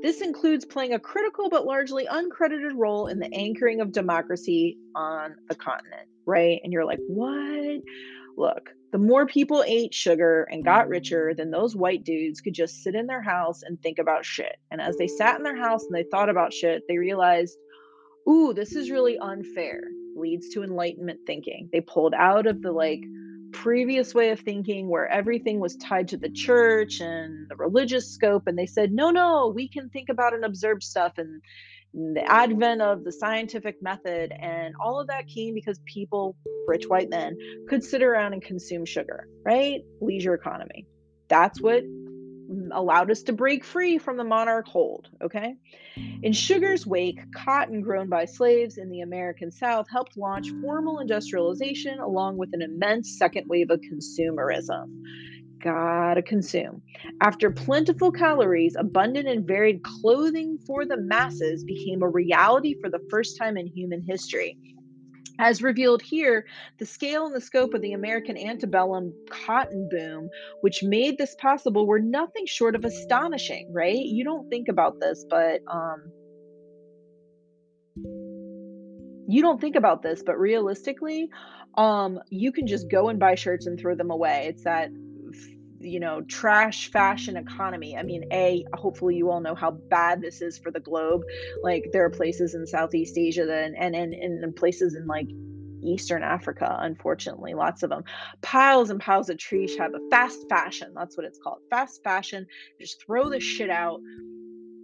[0.04, 5.34] this includes playing a critical but largely uncredited role in the anchoring of democracy on
[5.48, 6.60] the continent, right?
[6.62, 7.80] And you're like, what?
[8.36, 11.36] Look, the more people ate sugar and got richer, mm.
[11.38, 14.56] then those white dudes could just sit in their house and think about shit.
[14.70, 17.56] And as they sat in their house and they thought about shit, they realized,
[18.28, 19.80] ooh, this is really unfair.
[20.16, 21.70] Leads to enlightenment thinking.
[21.72, 23.00] They pulled out of the like,
[23.54, 28.46] previous way of thinking where everything was tied to the church and the religious scope
[28.46, 31.40] and they said no no we can think about and observe stuff and
[32.14, 36.36] the advent of the scientific method and all of that came because people
[36.66, 37.36] rich white men
[37.68, 39.82] could sit around and consume sugar right?
[40.00, 40.86] Leisure economy.
[41.28, 41.84] That's what
[42.72, 45.08] allowed us to break free from the monarch hold.
[45.22, 45.56] Okay.
[46.22, 51.98] In Sugar's wake, cotton grown by slaves in the American South helped launch formal industrialization
[52.00, 54.88] along with an immense second wave of consumerism.
[55.62, 56.82] gotta consume.
[57.22, 63.00] After plentiful calories, abundant and varied clothing for the masses became a reality for the
[63.10, 64.58] first time in human history.
[65.38, 66.46] As revealed here,
[66.78, 70.28] the scale and the scope of the American antebellum cotton boom,
[70.60, 73.96] which made this possible, were nothing short of astonishing, right?
[73.96, 76.04] You don't think about this, but um,
[79.26, 81.28] you don't think about this, but realistically,
[81.76, 84.46] um, you can just go and buy shirts and throw them away.
[84.48, 84.90] It's that
[85.84, 87.96] you know trash fashion economy.
[87.96, 91.22] I mean a hopefully you all know how bad this is for the globe.
[91.62, 95.28] Like there are places in southeast asia that, and and, and places in like
[95.86, 98.02] eastern africa unfortunately lots of them
[98.40, 102.46] piles and piles of trees have a fast fashion that's what it's called fast fashion.
[102.80, 104.00] Just throw the shit out.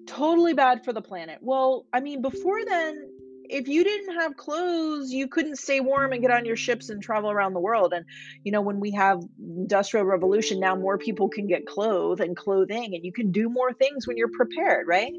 [0.07, 1.39] Totally bad for the planet.
[1.41, 3.10] Well i mean before then
[3.51, 7.03] if you didn't have clothes, you couldn't stay warm and get on your ships and
[7.03, 7.93] travel around the world.
[7.93, 8.05] And
[8.45, 12.95] you know, when we have industrial revolution, now more people can get clothes and clothing,
[12.95, 15.13] and you can do more things when you're prepared, right?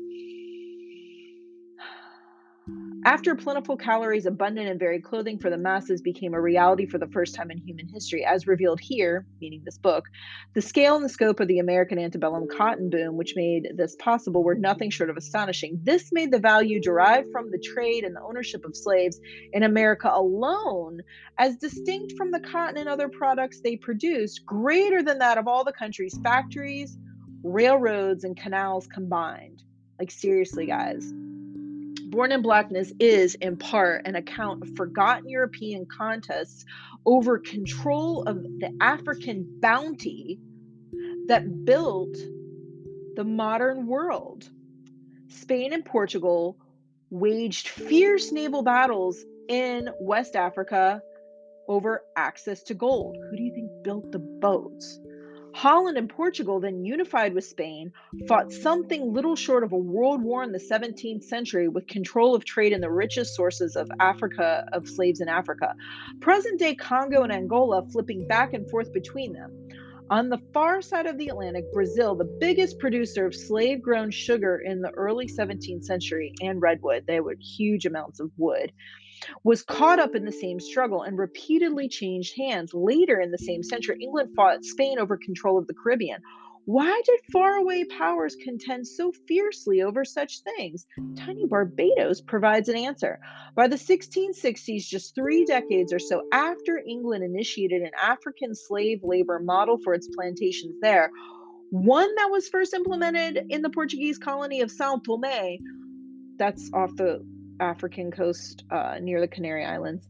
[3.04, 7.08] After plentiful calories, abundant and varied clothing for the masses became a reality for the
[7.08, 10.06] first time in human history, as revealed here, meaning this book,
[10.54, 14.44] the scale and the scope of the American antebellum cotton boom, which made this possible,
[14.44, 15.80] were nothing short of astonishing.
[15.82, 19.20] This made the value derived from the trade and the ownership of slaves
[19.52, 21.00] in America alone,
[21.40, 25.64] as distinct from the cotton and other products they produced, greater than that of all
[25.64, 27.00] the country's factories,
[27.42, 29.64] railroads, and canals combined.
[29.98, 31.12] Like, seriously, guys
[32.12, 36.66] Born in Blackness is, in part, an account of forgotten European contests
[37.06, 40.38] over control of the African bounty
[41.28, 42.18] that built
[43.16, 44.50] the modern world.
[45.30, 46.58] Spain and Portugal
[47.12, 51.02] waged fierce naval battles in West Africa
[51.70, 53.16] over access to gold.
[53.30, 55.00] Who do you think built the boats?
[55.54, 57.92] Holland and Portugal, then unified with Spain,
[58.28, 62.46] fought something little short of a world war in the 17th century with control of
[62.46, 65.76] trade in the richest sources of Africa, of slaves in Africa.
[66.20, 69.68] Present day Congo and Angola flipping back and forth between them.
[70.10, 74.58] On the far side of the Atlantic, Brazil, the biggest producer of slave grown sugar
[74.58, 78.74] in the early 17th century, and redwood, they were huge amounts of wood
[79.44, 82.74] was caught up in the same struggle and repeatedly changed hands.
[82.74, 86.22] Later in the same century, England fought Spain over control of the Caribbean.
[86.66, 90.86] Why did faraway powers contend so fiercely over such things?
[91.18, 93.20] Tiny Barbados provides an answer.
[93.56, 99.40] By the 1660s, just three decades or so after England initiated an African slave labor
[99.40, 101.10] model for its plantations there,
[101.72, 105.58] one that was first implemented in the Portuguese colony of Sao Tome,
[106.38, 107.26] that's off the
[107.62, 110.08] African coast uh, near the Canary Islands.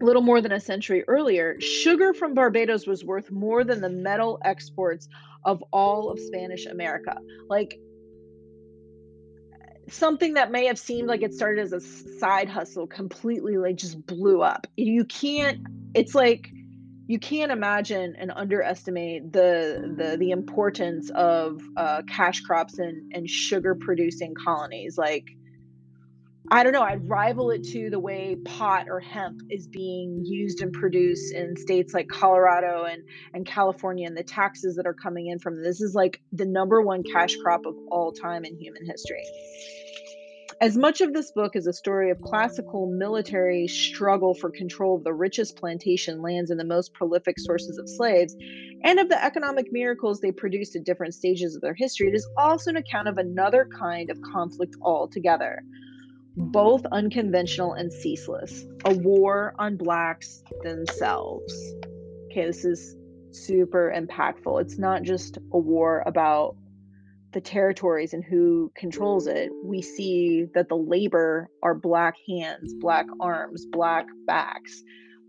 [0.00, 3.88] A little more than a century earlier, sugar from Barbados was worth more than the
[3.88, 5.08] metal exports
[5.44, 7.16] of all of Spanish America.
[7.48, 7.78] Like
[9.88, 14.04] something that may have seemed like it started as a side hustle completely like just
[14.06, 14.66] blew up.
[14.76, 16.50] You can't it's like
[17.06, 23.30] you can't imagine and underestimate the the the importance of uh, cash crops and and
[23.30, 25.28] sugar producing colonies like
[26.50, 30.62] I don't know, I'd rival it to the way pot or hemp is being used
[30.62, 33.02] and produced in states like Colorado and,
[33.34, 36.80] and California and the taxes that are coming in from this is like the number
[36.82, 39.24] one cash crop of all time in human history.
[40.60, 45.04] As much of this book is a story of classical military struggle for control of
[45.04, 48.36] the richest plantation lands and the most prolific sources of slaves,
[48.84, 52.26] and of the economic miracles they produced at different stages of their history, it is
[52.38, 55.62] also an account of another kind of conflict altogether
[56.36, 58.66] both unconventional and ceaseless.
[58.84, 61.54] A war on blacks themselves.
[62.26, 62.94] Okay, this is
[63.30, 64.60] super impactful.
[64.60, 66.56] It's not just a war about
[67.32, 69.50] the territories and who controls it.
[69.64, 74.82] We see that the labor are black hands, black arms, black backs.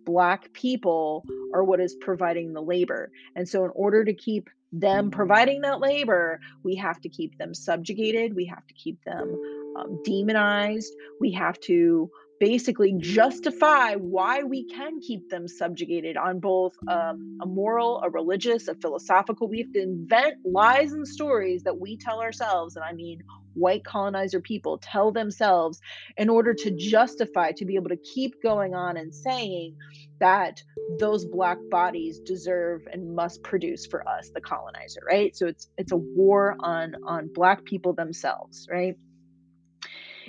[0.06, 3.12] Black people are what is providing the labor.
[3.36, 7.54] And so, in order to keep them providing that labor, we have to keep them
[7.54, 9.36] subjugated, we have to keep them
[9.78, 10.94] um, demonized.
[11.20, 12.10] We have to
[12.40, 18.68] basically justify why we can keep them subjugated on both um, a moral, a religious,
[18.68, 19.48] a philosophical.
[19.48, 23.24] We have to invent lies and stories that we tell ourselves, and I mean
[23.58, 25.80] white colonizer people tell themselves
[26.18, 29.76] in order to justify, to be able to keep going on and saying
[30.20, 30.62] that
[31.00, 35.36] those black bodies deserve and must produce for us, the colonizer, right?
[35.36, 38.96] So it's it's a war on on black people themselves, right?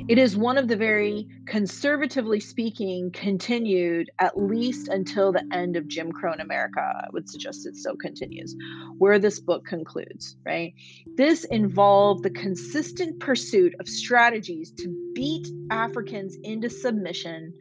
[0.07, 5.89] It is one of the very, conservatively speaking, continued at least until the end of
[5.89, 6.81] Jim Crow in America.
[6.81, 8.55] I would suggest it still continues,
[8.99, 10.73] where this book concludes, right?
[11.17, 17.53] This involved the consistent pursuit of strategies to beat Africans into submission,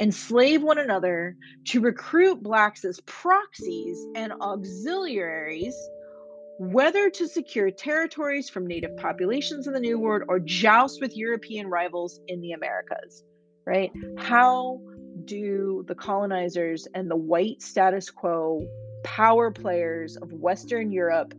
[0.00, 1.36] enslave one another,
[1.66, 5.76] to recruit Blacks as proxies and auxiliaries
[6.58, 11.68] whether to secure territories from native populations in the New World or joust with European
[11.68, 13.24] rivals in the Americas,
[13.66, 13.90] right?
[14.16, 14.80] How
[15.24, 18.66] do the colonizers and the white status quo
[19.02, 21.34] power players of Western Europe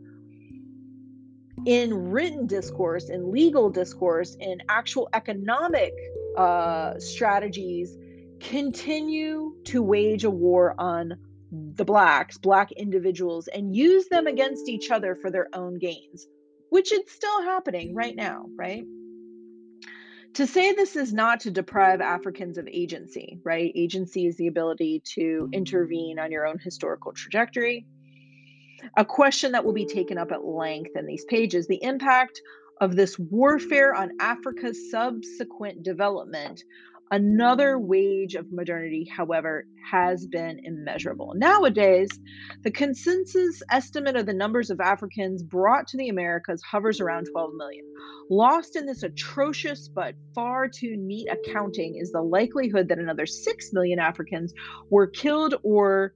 [1.65, 5.93] in written discourse, in legal discourse, in actual economic
[6.37, 7.97] uh, strategies
[8.39, 11.17] continue to wage a war on
[11.51, 16.27] the blacks, black individuals, and use them against each other for their own gains,
[16.69, 18.83] which is still happening right now, right?
[20.35, 23.71] To say this is not to deprive Africans of agency, right?
[23.73, 27.85] Agency is the ability to intervene on your own historical trajectory.
[28.97, 32.41] A question that will be taken up at length in these pages the impact
[32.81, 36.63] of this warfare on Africa's subsequent development
[37.11, 41.33] Another wage of modernity, however, has been immeasurable.
[41.35, 42.09] Nowadays,
[42.63, 47.51] the consensus estimate of the numbers of Africans brought to the Americas hovers around 12
[47.55, 47.85] million.
[48.29, 53.73] Lost in this atrocious but far too neat accounting is the likelihood that another 6
[53.73, 54.51] million Africans
[54.89, 56.15] were killed or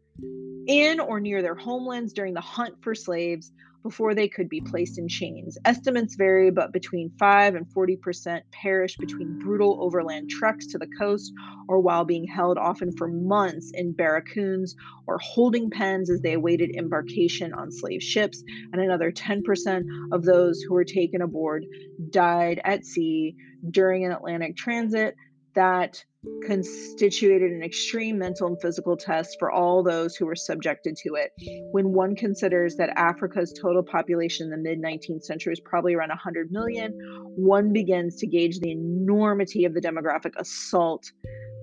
[0.67, 3.51] in or near their homelands during the hunt for slaves
[3.83, 5.57] before they could be placed in chains.
[5.65, 11.31] Estimates vary, but between 5 and 40% perish between brutal overland treks to the coast
[11.67, 14.75] or while being held often for months in barracoons
[15.07, 18.43] or holding pens as they awaited embarkation on slave ships.
[18.73, 21.65] And another 10% of those who were taken aboard
[22.09, 23.35] died at sea
[23.71, 25.15] during an Atlantic transit
[25.59, 26.01] that
[26.47, 31.33] constituted an extreme mental and physical test for all those who were subjected to it.
[31.71, 36.09] When one considers that Africa's total population in the mid 19th century was probably around
[36.09, 36.97] 100 million,
[37.35, 41.11] one begins to gauge the enormity of the demographic assault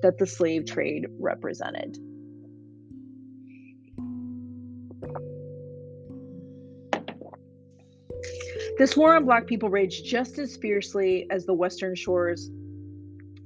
[0.02, 1.96] that the slave trade represented.
[8.76, 12.50] This war on Black people raged just as fiercely as the Western shores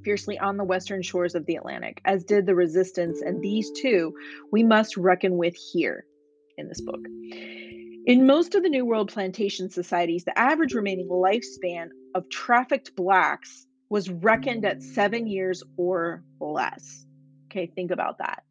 [0.03, 4.15] fiercely on the western shores of the Atlantic, as did the resistance, and these two
[4.53, 6.05] we must reckon with here
[6.57, 7.01] in this book.
[8.07, 13.67] In most of the New World plantation societies, the average remaining lifespan of trafficked blacks
[13.91, 17.05] was reckoned at seven years or less.
[17.47, 18.43] Okay, think about that.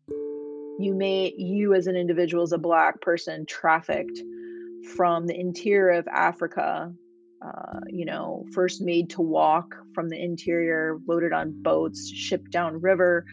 [0.79, 4.21] You may, you as an individual, as a black person, trafficked
[4.95, 6.93] from the interior of Africa
[7.41, 13.25] uh, you know, first made to walk from the interior, loaded on boats, shipped downriver,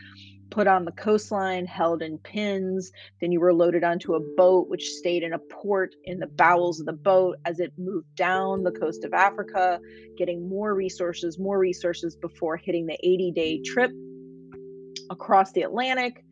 [0.50, 2.92] put on the coastline, held in pins.
[3.20, 6.78] Then you were loaded onto a boat, which stayed in a port in the bowels
[6.78, 9.80] of the boat as it moved down the coast of Africa,
[10.16, 13.90] getting more resources, more resources before hitting the 80 day trip
[15.10, 16.22] across the Atlantic.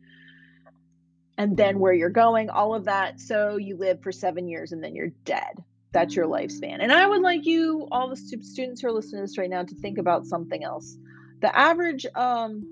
[1.37, 3.19] And then where you're going, all of that.
[3.19, 5.61] So you live for seven years and then you're dead
[5.95, 6.79] that's your lifespan.
[6.81, 9.63] And I would like you, all the students who are listening to this right now,
[9.63, 10.97] to think about something else.
[11.41, 12.67] The average, um,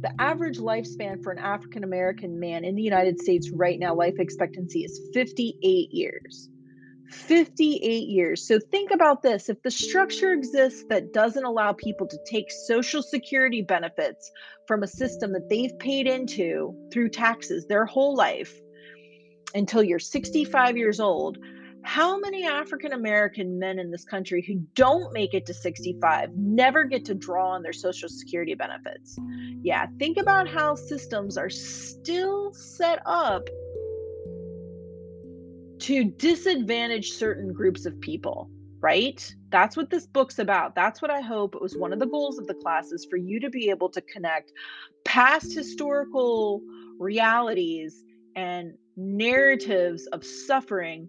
[0.00, 4.14] the average lifespan for an African American man in the United States right now, life
[4.18, 6.48] expectancy is 58 years.
[7.10, 8.48] 58 years.
[8.48, 9.50] So think about this.
[9.50, 14.32] If the structure exists that doesn't allow people to take social security benefits
[14.66, 18.58] from a system that they've paid into through taxes their whole life
[19.54, 21.38] until you're 65 years old,
[21.86, 26.82] how many African American men in this country who don't make it to 65 never
[26.82, 29.16] get to draw on their Social Security benefits?
[29.62, 33.48] Yeah, think about how systems are still set up
[35.78, 39.32] to disadvantage certain groups of people, right?
[39.50, 40.74] That's what this book's about.
[40.74, 41.54] That's what I hope.
[41.54, 43.90] It was one of the goals of the class is for you to be able
[43.90, 44.50] to connect
[45.04, 46.60] past historical
[46.98, 48.02] realities
[48.34, 51.08] and narratives of suffering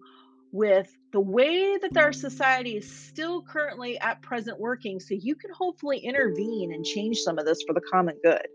[0.52, 5.52] with the way that our society is still currently at present working so you can
[5.52, 8.48] hopefully intervene and change some of this for the common good.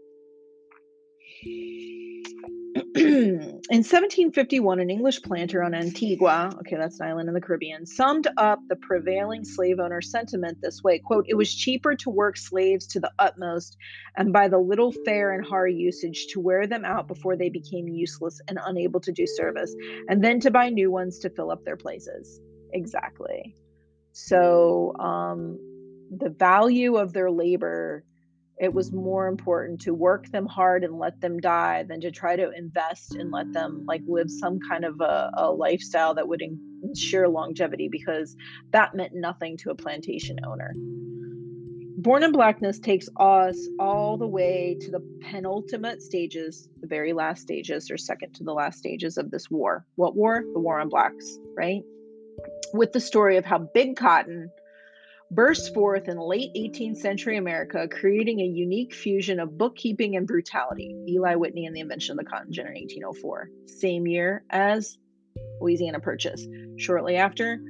[2.95, 8.29] in 1751, an English planter on Antigua, okay, that's an island in the Caribbean, summed
[8.37, 12.87] up the prevailing slave owner sentiment this way quote, It was cheaper to work slaves
[12.89, 13.79] to the utmost
[14.17, 17.89] and by the little fare and hard usage to wear them out before they became
[17.89, 19.75] useless and unable to do service,
[20.09, 22.41] and then to buy new ones to fill up their places.
[22.75, 23.57] Exactly.
[24.13, 25.59] So, um,
[26.15, 28.05] the value of their labor
[28.61, 32.37] it was more important to work them hard and let them die than to try
[32.37, 36.43] to invest and let them like live some kind of a, a lifestyle that would
[36.83, 38.37] ensure longevity because
[38.71, 40.75] that meant nothing to a plantation owner
[42.03, 47.43] Born in Blackness takes us all the way to the penultimate stages, the very last
[47.43, 49.87] stages, or second to the last stages of this war.
[49.95, 50.43] What war?
[50.53, 51.83] The war on blacks, right?
[52.73, 54.51] With the story of how Big Cotton
[55.35, 60.95] burst forth in late 18th century America, creating a unique fusion of bookkeeping and brutality.
[61.09, 64.99] Eli Whitney and the invention of the cotton gin in 1804, same year as
[65.61, 66.47] Louisiana Purchase.
[66.77, 67.61] Shortly after,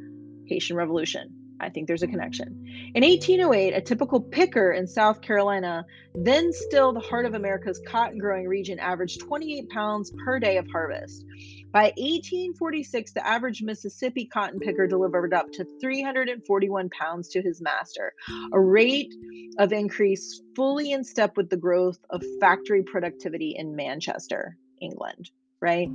[0.47, 1.42] Haitian Revolution.
[1.63, 2.67] I think there's a connection.
[2.95, 8.19] In 1808, a typical picker in South Carolina, then still the heart of America's cotton
[8.19, 11.25] growing region, averaged 28 pounds per day of harvest.
[11.71, 18.13] By 1846, the average Mississippi cotton picker delivered up to 341 pounds to his master,
[18.53, 19.15] a rate
[19.59, 25.89] of increase fully in step with the growth of factory productivity in Manchester, England, right?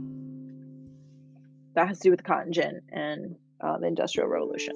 [1.75, 4.73] That has to do with the cotton gin and uh, the Industrial Revolution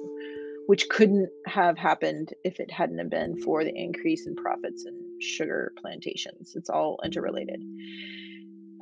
[0.66, 3.42] which couldn't have happened if it hadn't been mm-hmm.
[3.42, 6.52] for the increase in profits in sugar plantations.
[6.54, 7.62] It's all interrelated.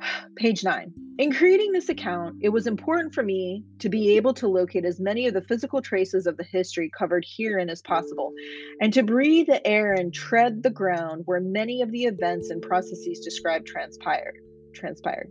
[0.35, 0.93] Page nine.
[1.17, 4.99] In creating this account, it was important for me to be able to locate as
[4.99, 8.33] many of the physical traces of the history covered herein as possible,
[8.79, 12.61] and to breathe the air and tread the ground where many of the events and
[12.61, 14.37] processes described transpired.
[14.73, 15.29] Transpired.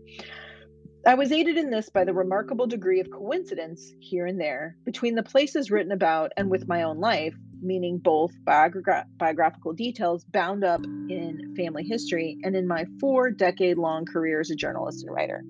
[1.06, 5.14] I was aided in this by the remarkable degree of coincidence here and there between
[5.14, 10.62] the places written about and with my own life, meaning both biogra- biographical details bound
[10.62, 15.14] up in family history and in my four decade long career as a journalist and
[15.14, 15.42] writer.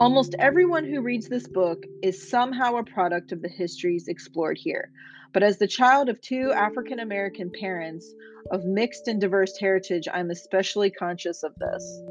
[0.00, 4.90] Almost everyone who reads this book is somehow a product of the histories explored here.
[5.32, 8.12] But as the child of two African American parents
[8.50, 12.02] of mixed and diverse heritage, I'm especially conscious of this.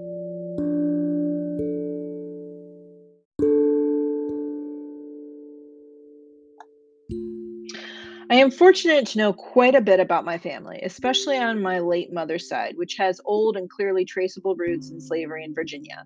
[8.31, 12.13] I am fortunate to know quite a bit about my family, especially on my late
[12.13, 16.05] mother's side, which has old and clearly traceable roots in slavery in Virginia,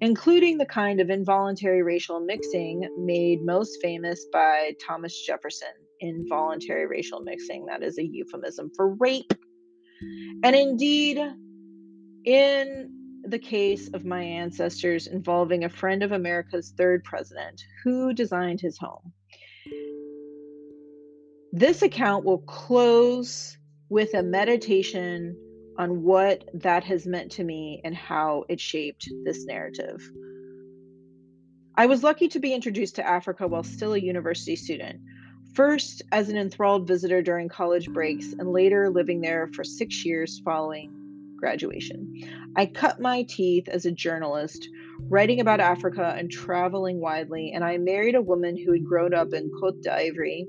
[0.00, 5.74] including the kind of involuntary racial mixing made most famous by Thomas Jefferson.
[5.98, 9.32] Involuntary racial mixing, that is a euphemism for rape.
[10.42, 11.18] And indeed,
[12.24, 12.90] in
[13.26, 18.78] the case of my ancestors involving a friend of America's third president who designed his
[18.78, 19.12] home.
[21.52, 23.56] This account will close
[23.88, 25.36] with a meditation
[25.78, 30.02] on what that has meant to me and how it shaped this narrative.
[31.76, 35.00] I was lucky to be introduced to Africa while still a university student.
[35.54, 40.42] First, as an enthralled visitor during college breaks, and later living there for six years
[40.44, 40.92] following
[41.36, 42.12] graduation.
[42.56, 44.68] I cut my teeth as a journalist,
[45.08, 49.32] writing about Africa and traveling widely, and I married a woman who had grown up
[49.32, 50.48] in Cote d'Ivoire,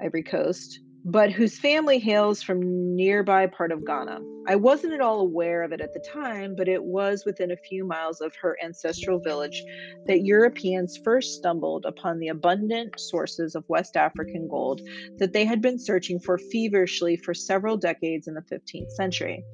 [0.00, 4.20] Ivory Coast, but whose family hails from nearby part of Ghana.
[4.48, 7.56] I wasn't at all aware of it at the time, but it was within a
[7.56, 9.62] few miles of her ancestral village
[10.06, 14.80] that Europeans first stumbled upon the abundant sources of West African gold
[15.18, 19.44] that they had been searching for feverishly for several decades in the 15th century.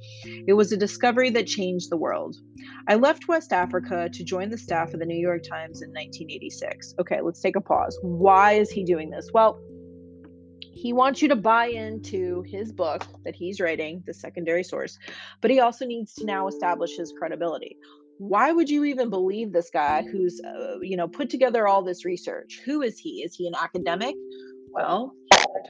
[0.47, 2.37] It was a discovery that changed the world.
[2.89, 6.95] I left West Africa to join the staff of the New York Times in 1986.
[6.99, 7.99] Okay, let's take a pause.
[8.03, 9.31] Why is he doing this?
[9.35, 9.61] Well,
[10.81, 14.97] he wants you to buy into his book that he's writing, the secondary source,
[15.41, 17.77] but he also needs to now establish his credibility.
[18.19, 22.05] Why would you even believe this guy who's, uh, you know, put together all this
[22.05, 22.61] research?
[22.65, 23.23] Who is he?
[23.23, 24.15] Is he an academic?
[24.71, 25.15] Well,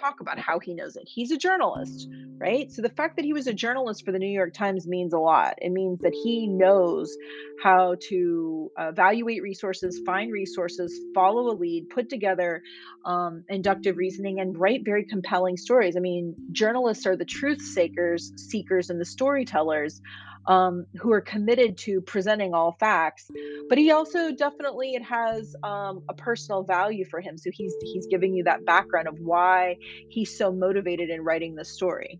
[0.00, 1.04] talk about how he knows it.
[1.06, 2.08] He's a journalist,
[2.38, 2.70] right?
[2.72, 5.18] So the fact that he was a journalist for the New York Times means a
[5.18, 5.54] lot.
[5.60, 7.16] It means that he knows
[7.62, 12.62] how to evaluate resources, find resources, follow a lead, put together
[13.04, 15.96] um, inductive reasoning, and write very compelling stories.
[15.96, 20.00] I mean, journalists are the truth seekers, seekers, and the storytellers
[20.48, 23.30] um, who are committed to presenting all facts.
[23.68, 27.36] But he also definitely it has um, a personal value for him.
[27.36, 29.76] So he's he's giving you that background of why
[30.08, 32.18] he's so motivated in writing the story.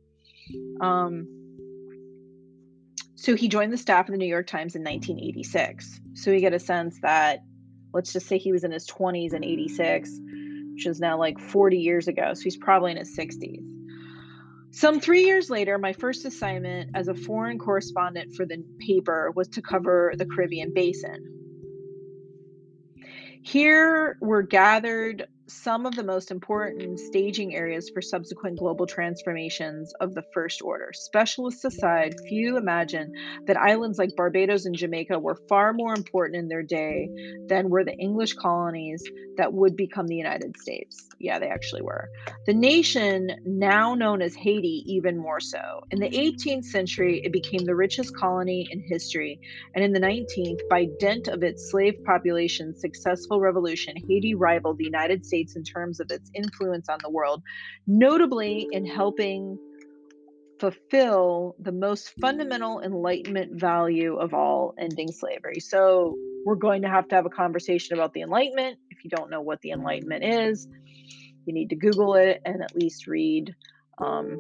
[0.81, 1.27] Um,
[3.17, 6.01] so he joined the staff of the New York Times in 1986.
[6.15, 7.41] So we get a sense that
[7.93, 10.11] let's just say he was in his 20s in 86,
[10.75, 12.35] which is now like 40 years ago.
[12.35, 13.78] So he's probably in his 60s.
[14.71, 19.49] Some three years later, my first assignment as a foreign correspondent for the paper was
[19.49, 21.35] to cover the Caribbean basin.
[23.43, 30.15] Here were gathered some of the most important staging areas for subsequent global transformations of
[30.15, 30.91] the First Order.
[30.93, 33.13] Specialists aside, few imagine
[33.47, 37.09] that islands like Barbados and Jamaica were far more important in their day
[37.47, 39.03] than were the English colonies
[39.39, 41.09] that would become the United States.
[41.19, 42.09] Yeah, they actually were.
[42.47, 45.85] The nation, now known as Haiti, even more so.
[45.91, 49.41] In the 18th century, it became the richest colony in history,
[49.75, 54.85] and in the 19th, by dint of its slave population's successful revolution, Haiti rivaled the
[54.85, 57.43] United States States in terms of its influence on the world,
[57.87, 59.59] notably in helping
[60.59, 65.61] fulfill the most fundamental Enlightenment value of all ending slavery.
[65.61, 68.79] So, we're going to have to have a conversation about the Enlightenment.
[68.91, 70.67] If you don't know what the Enlightenment is,
[71.45, 73.55] you need to Google it and at least read
[73.99, 74.39] um,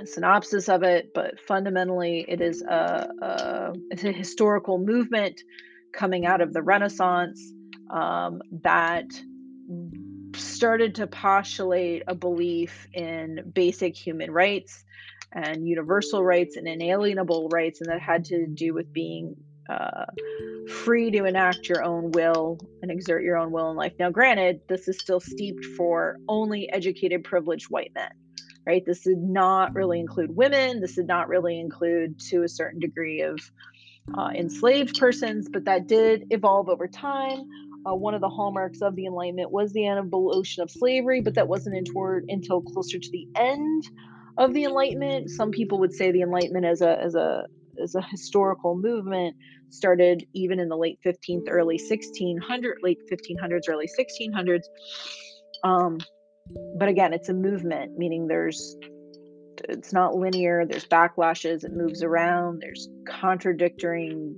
[0.00, 1.12] a synopsis of it.
[1.14, 5.40] But fundamentally, it is a, a, it's a historical movement
[5.92, 7.40] coming out of the Renaissance
[7.90, 9.06] um, that
[10.34, 14.84] started to postulate a belief in basic human rights
[15.32, 19.36] and universal rights and inalienable rights, and that had to do with being
[19.68, 20.06] uh,
[20.84, 23.92] free to enact your own will and exert your own will in life.
[23.98, 28.10] Now, granted, this is still steeped for only educated, privileged white men,
[28.66, 28.84] right?
[28.86, 30.80] This did not really include women.
[30.80, 33.40] This did not really include, to a certain degree, of
[34.16, 37.48] uh, enslaved persons, but that did evolve over time
[37.86, 41.48] uh, one of the hallmarks of the Enlightenment was the abolition of slavery, but that
[41.48, 43.84] wasn't toward, until closer to the end
[44.38, 45.30] of the Enlightenment.
[45.30, 47.44] Some people would say the Enlightenment as a as a
[47.82, 49.36] as a historical movement
[49.68, 54.62] started even in the late 15th, early 1600, late 1500s, early 1600s.
[55.64, 55.98] Um,
[56.78, 58.76] but again, it's a movement, meaning there's
[59.68, 60.64] it's not linear.
[60.66, 61.64] There's backlashes.
[61.64, 62.60] It moves around.
[62.60, 64.36] There's contradicting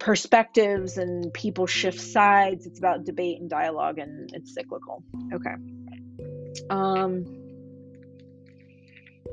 [0.00, 2.66] perspectives and people shift sides.
[2.66, 5.04] It's about debate and dialogue and it's cyclical.
[5.32, 5.54] Okay.
[6.70, 7.24] Um,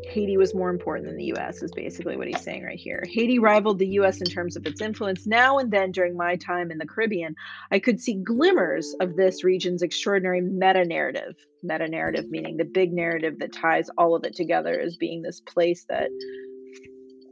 [0.04, 3.04] Haiti was more important than the US, is basically what he's saying right here.
[3.10, 5.26] Haiti rivaled the US in terms of its influence.
[5.26, 7.36] Now and then during my time in the Caribbean,
[7.72, 11.36] I could see glimmers of this region's extraordinary meta narrative.
[11.64, 15.40] Meta narrative meaning the big narrative that ties all of it together as being this
[15.42, 16.10] place that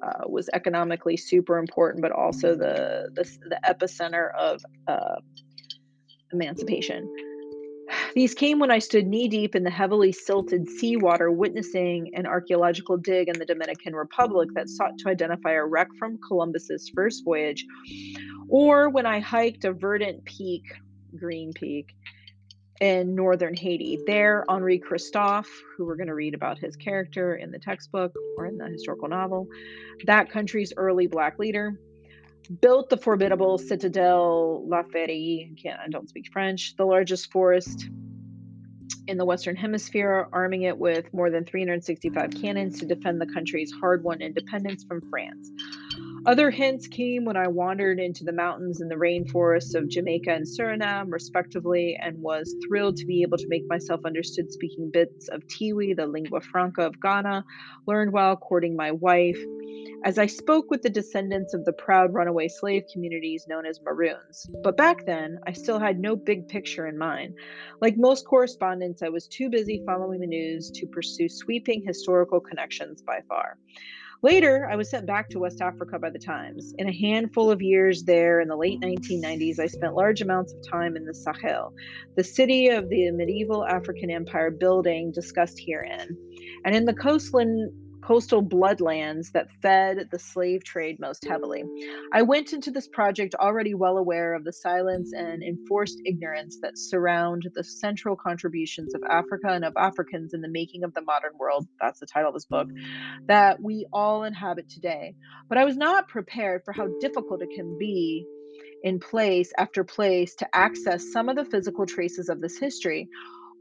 [0.06, 5.16] uh, was economically super important, but also the the, the epicenter of uh,
[6.32, 7.12] emancipation.
[8.16, 12.98] These came when I stood knee deep in the heavily silted seawater, witnessing an archaeological
[12.98, 17.66] dig in the Dominican Republic that sought to identify a wreck from Columbus's first voyage,
[18.50, 20.64] or when I hiked a verdant peak,
[21.18, 21.96] Green Peak,
[22.82, 24.00] in northern Haiti.
[24.06, 28.46] There, Henri Christophe, who we're going to read about his character in the textbook or
[28.46, 29.48] in the historical novel,
[30.06, 31.80] that country's early black leader,
[32.62, 35.62] built the formidable Citadelle Laferrière.
[35.62, 37.90] Can't, I don't speak French, the largest forest
[39.08, 43.72] in the Western Hemisphere, arming it with more than 365 cannons to defend the country's
[43.80, 45.50] hard won independence from France.
[46.26, 50.46] Other hints came when I wandered into the mountains and the rainforests of Jamaica and
[50.46, 55.44] Suriname, respectively, and was thrilled to be able to make myself understood speaking bits of
[55.48, 57.46] Twi, the lingua franca of Ghana,
[57.86, 59.38] learned while courting my wife.
[60.04, 64.48] As I spoke with the descendants of the proud runaway slave communities known as Maroons.
[64.64, 67.36] But back then, I still had no big picture in mind.
[67.82, 73.04] Like most correspondents, I was too busy following the news to pursue sweeping historical connections
[73.04, 73.58] by far.
[74.26, 76.74] Later, I was sent back to West Africa by the Times.
[76.80, 80.68] In a handful of years there in the late 1990s, I spent large amounts of
[80.68, 81.72] time in the Sahel,
[82.18, 86.18] the city of the medieval African empire building discussed herein.
[86.66, 87.72] And in the coastland
[88.06, 91.64] coastal bloodlands that fed the slave trade most heavily.
[92.14, 96.78] I went into this project already well aware of the silence and enforced ignorance that
[96.78, 101.32] surround the central contributions of Africa and of Africans in the making of the modern
[101.40, 101.68] world.
[101.82, 102.68] That's the title of this book,
[103.28, 105.16] that we all inhabit today.
[105.50, 108.26] But I was not prepared for how difficult it can be
[108.84, 113.10] in place after place to access some of the physical traces of this history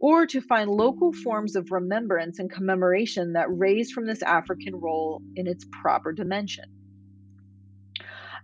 [0.05, 5.23] or to find local forms of remembrance and commemoration that raise from this African role
[5.35, 6.67] in its proper dimension.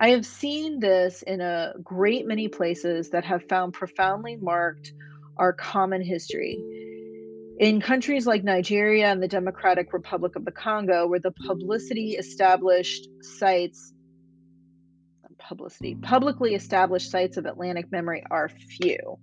[0.00, 4.94] I have seen this in a great many places that have found profoundly marked
[5.36, 6.58] our common history.
[7.58, 13.06] In countries like Nigeria and the Democratic Republic of the Congo, where the publicity established
[13.20, 13.92] sites
[15.38, 19.18] publicity publicly established sites of Atlantic memory are few.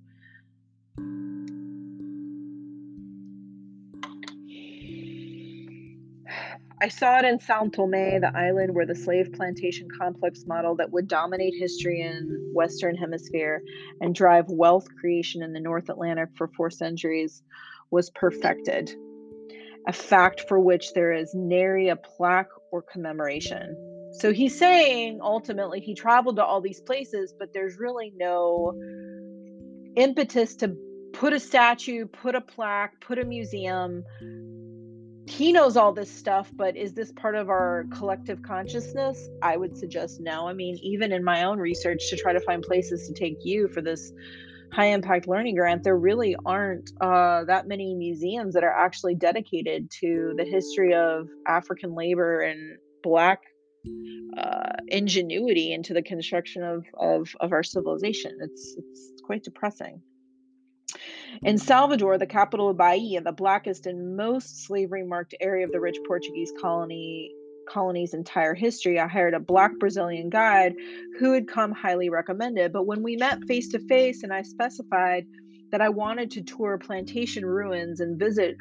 [6.79, 10.91] I saw it in Sao Tome, the island where the slave plantation complex model that
[10.91, 13.63] would dominate history in Western Hemisphere
[13.99, 17.41] and drive wealth creation in the North Atlantic for four centuries
[17.89, 18.91] was perfected.
[19.87, 23.75] A fact for which there is nary a plaque or commemoration.
[24.19, 28.79] So he's saying ultimately he traveled to all these places, but there's really no
[29.95, 30.75] impetus to
[31.13, 34.03] put a statue, put a plaque, put a museum,
[35.27, 39.29] he knows all this stuff, but is this part of our collective consciousness?
[39.41, 40.47] I would suggest no.
[40.47, 43.67] I mean, even in my own research to try to find places to take you
[43.67, 44.13] for this
[44.71, 49.91] high impact learning grant, there really aren't uh, that many museums that are actually dedicated
[49.99, 53.41] to the history of African labor and Black
[54.37, 58.37] uh, ingenuity into the construction of, of, of our civilization.
[58.41, 60.01] It's, it's quite depressing.
[61.43, 65.79] In Salvador, the capital of Bahia, the blackest and most slavery marked area of the
[65.79, 67.31] rich Portuguese colony
[67.69, 70.73] colony's entire history, I hired a black Brazilian guide
[71.19, 72.71] who had come highly recommended.
[72.71, 75.25] But when we met face to face and I specified
[75.71, 78.55] that I wanted to tour plantation ruins and visit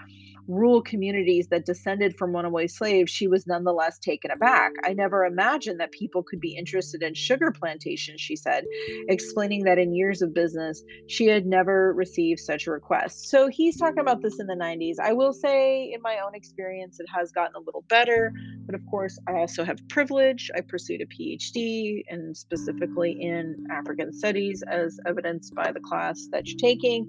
[0.48, 4.72] rural communities that descended from runaway slaves, she was nonetheless taken aback.
[4.84, 8.64] I never imagined that people could be interested in sugar plantations, she said,
[9.08, 13.28] explaining that in years of business, she had never received such a request.
[13.28, 14.96] So he's talking about this in the 90s.
[15.02, 18.32] I will say, in my own experience, it has gotten a little better.
[18.66, 20.50] But of course, I also have privilege.
[20.56, 26.46] I pursued a PhD and specifically in African studies, as evidenced by the class that
[26.46, 27.08] you're taking.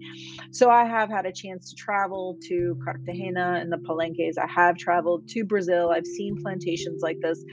[0.51, 4.37] So I have had a chance to travel to Cartagena and the Palenques.
[4.37, 5.89] I have traveled to Brazil.
[5.89, 7.43] I've seen plantations like this.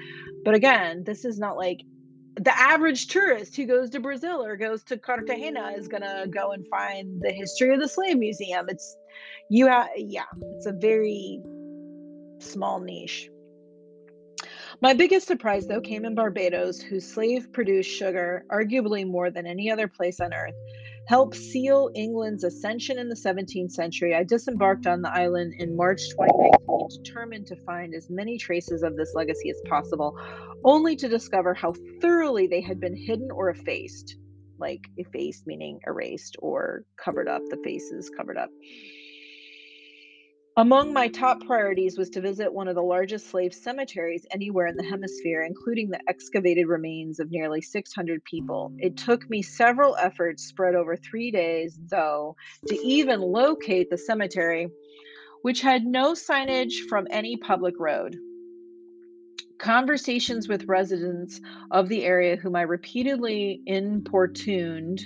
[0.45, 1.81] But again, this is not like
[2.37, 6.53] the average tourist who goes to Brazil or goes to Cartagena is going to go
[6.53, 8.67] and find the history of the slave museum.
[8.69, 8.97] It's
[9.51, 10.25] you have yeah,
[10.57, 11.41] it's a very
[12.39, 13.31] small niche.
[14.81, 19.71] My biggest surprise, though, came in Barbados, whose slave produced sugar, arguably more than any
[19.71, 20.55] other place on earth
[21.07, 26.01] help seal England's ascension in the 17th century, I disembarked on the island in March
[26.11, 30.19] 2019, determined to find as many traces of this legacy as possible,
[30.65, 34.17] only to discover how thoroughly they had been hidden or effaced.
[34.59, 38.51] Like effaced, meaning erased or covered up, the faces covered up.
[40.57, 44.77] Among my top priorities was to visit one of the largest slave cemeteries anywhere in
[44.77, 48.73] the hemisphere, including the excavated remains of nearly 600 people.
[48.79, 52.37] It took me several efforts spread over three days, though,
[52.69, 54.69] to even locate the cemetery,
[55.43, 58.17] which had no signage from any public road.
[59.59, 61.41] Conversations with residents
[61.73, 65.01] of the area, whom I repeatedly importuned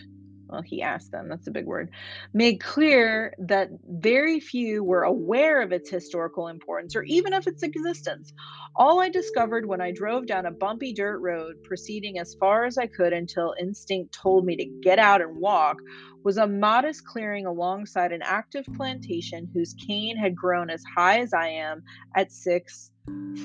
[0.48, 1.90] well, he asked them, that's a big word,
[2.32, 7.62] made clear that very few were aware of its historical importance or even of its
[7.62, 8.32] existence.
[8.76, 12.78] All I discovered when I drove down a bumpy dirt road, proceeding as far as
[12.78, 15.76] I could until instinct told me to get out and walk,
[16.24, 21.32] was a modest clearing alongside an active plantation whose cane had grown as high as
[21.32, 21.82] I am
[22.16, 22.90] at six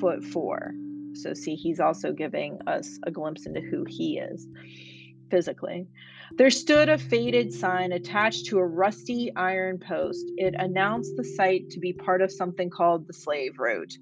[0.00, 0.72] foot four.
[1.14, 4.46] So, see, he's also giving us a glimpse into who he is
[5.30, 5.86] physically.
[6.32, 10.32] There stood a faded sign attached to a rusty iron post.
[10.36, 13.96] It announced the site to be part of something called the Slave Route,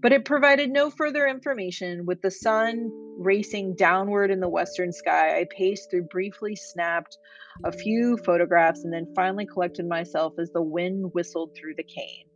[0.00, 2.04] but it provided no further information.
[2.04, 7.16] With the sun racing downward in the western sky, I paced through, briefly snapped
[7.64, 12.27] a few photographs, and then finally collected myself as the wind whistled through the cane.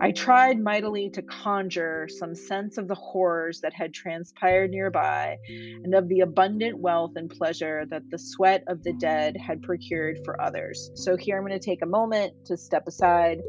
[0.00, 5.94] I tried mightily to conjure some sense of the horrors that had transpired nearby and
[5.94, 10.40] of the abundant wealth and pleasure that the sweat of the dead had procured for
[10.40, 10.90] others.
[10.94, 13.40] So, here I'm going to take a moment to step aside.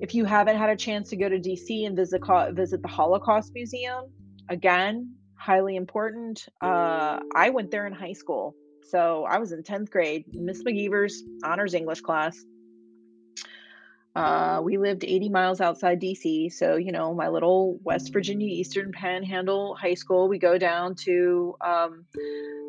[0.00, 2.20] If you haven't had a chance to go to DC and visit,
[2.52, 4.04] visit the Holocaust Museum,
[4.50, 6.46] again, highly important.
[6.60, 8.54] Uh, I went there in high school.
[8.90, 12.36] So I was in 10th grade, Miss McGeever's honors English class
[14.16, 16.50] uh, we lived 80 miles outside DC.
[16.50, 21.54] So, you know, my little West Virginia Eastern Panhandle High School, we go down to
[21.62, 22.06] um,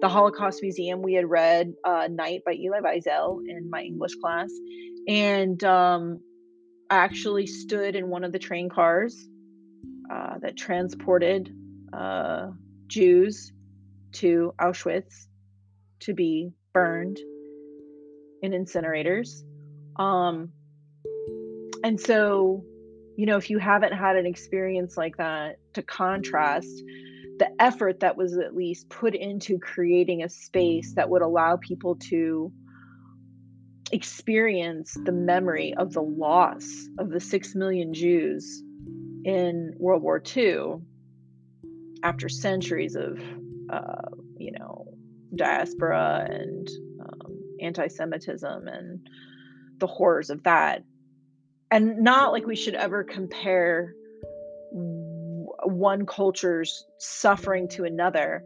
[0.01, 1.01] the Holocaust Museum.
[1.01, 4.51] We had read uh, Night by Elie Wiesel in my English class.
[5.07, 6.19] And um,
[6.89, 9.15] I actually stood in one of the train cars
[10.11, 11.55] uh, that transported
[11.93, 12.47] uh,
[12.87, 13.53] Jews
[14.15, 15.27] to Auschwitz
[16.01, 17.21] to be burned
[18.41, 19.43] in incinerators.
[19.95, 20.51] Um,
[21.87, 22.65] and so,
[23.15, 26.83] you know, if you haven't had an experience like that, to contrast
[27.39, 31.95] the effort that was at least put into creating a space that would allow people
[31.95, 32.51] to
[33.93, 36.67] experience the memory of the loss
[36.99, 38.61] of the six million Jews
[39.23, 40.81] in World War II,
[42.03, 43.17] after centuries of,
[43.69, 44.93] uh, you know,
[45.33, 46.69] diaspora and
[46.99, 49.09] um, anti Semitism and
[49.77, 50.83] the horrors of that.
[51.69, 53.93] And not like we should ever compare
[54.71, 58.43] one culture's suffering to another,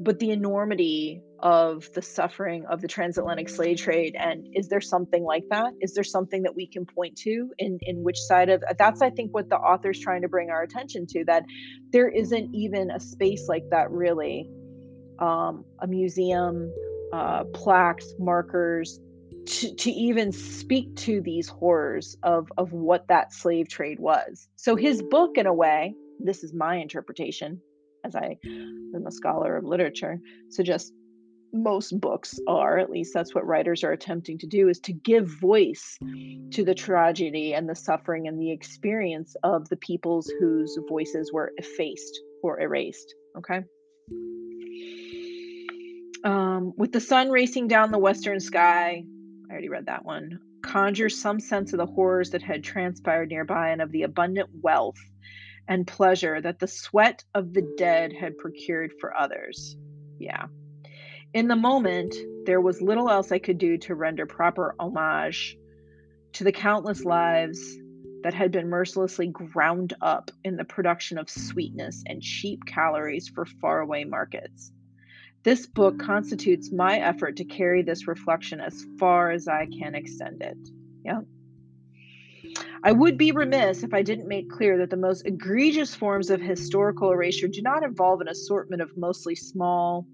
[0.00, 5.22] but the enormity of the suffering of the transatlantic slave trade and is there something
[5.22, 5.72] like that?
[5.80, 9.10] Is there something that we can point to in in which side of that's i
[9.10, 11.44] think what the author's trying to bring our attention to that
[11.92, 14.50] there isn't even a space like that really.
[15.20, 16.72] Um, a museum
[17.12, 19.00] uh, plaques markers
[19.48, 24.48] to, to even speak to these horrors of of what that slave trade was.
[24.56, 27.60] So his book in a way this is my interpretation
[28.04, 30.20] as i am a scholar of literature
[30.50, 30.92] suggests
[31.50, 35.26] most books are at least that's what writers are attempting to do is to give
[35.40, 35.96] voice
[36.50, 41.52] to the tragedy and the suffering and the experience of the peoples whose voices were
[41.56, 43.62] effaced or erased okay?
[46.24, 49.04] Um, with the sun racing down the western sky
[49.48, 50.40] i already read that one.
[50.62, 54.98] Conjure some sense of the horrors that had transpired nearby and of the abundant wealth
[55.68, 59.76] and pleasure that the sweat of the dead had procured for others.
[60.18, 60.46] Yeah.
[61.34, 62.14] In the moment,
[62.46, 65.56] there was little else I could do to render proper homage
[66.32, 67.78] to the countless lives
[68.22, 73.44] that had been mercilessly ground up in the production of sweetness and cheap calories for
[73.44, 74.72] faraway markets.
[75.44, 80.42] This book constitutes my effort to carry this reflection as far as I can extend
[80.42, 80.58] it.
[81.04, 81.20] Yeah.
[82.82, 86.40] I would be remiss if I didn't make clear that the most egregious forms of
[86.40, 90.06] historical erasure do not involve an assortment of mostly small,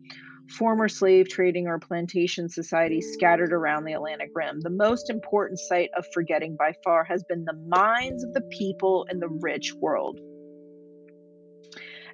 [0.59, 4.61] former slave trading or plantation societies scattered around the Atlantic Rim.
[4.61, 9.07] The most important site of forgetting by far has been the minds of the people
[9.11, 10.19] in the rich world.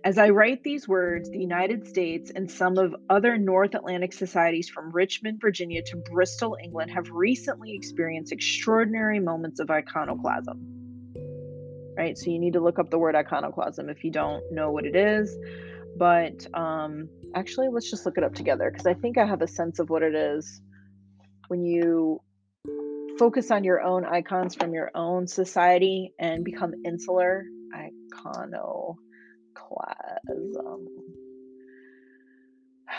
[0.02, 4.70] As I write these words, the United States and some of other North Atlantic societies
[4.70, 10.58] from Richmond, Virginia to Bristol, England have recently experienced extraordinary moments of iconoclasm.
[11.98, 12.16] Right?
[12.16, 14.96] So you need to look up the word iconoclasm if you don't know what it
[14.96, 15.36] is.
[15.98, 19.48] But um, actually, let's just look it up together because I think I have a
[19.48, 20.62] sense of what it is
[21.48, 22.22] when you
[23.18, 27.44] focus on your own icons from your own society and become insular.
[29.60, 30.66] Iconoclasm.
[30.66, 30.86] Um,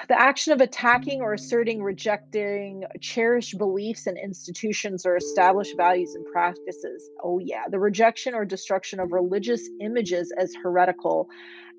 [0.07, 6.25] the action of attacking or asserting, rejecting cherished beliefs and institutions or established values and
[6.31, 7.09] practices.
[7.23, 7.63] Oh, yeah.
[7.69, 11.27] The rejection or destruction of religious images as heretical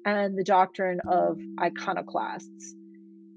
[0.04, 2.74] and the doctrine of iconoclasts.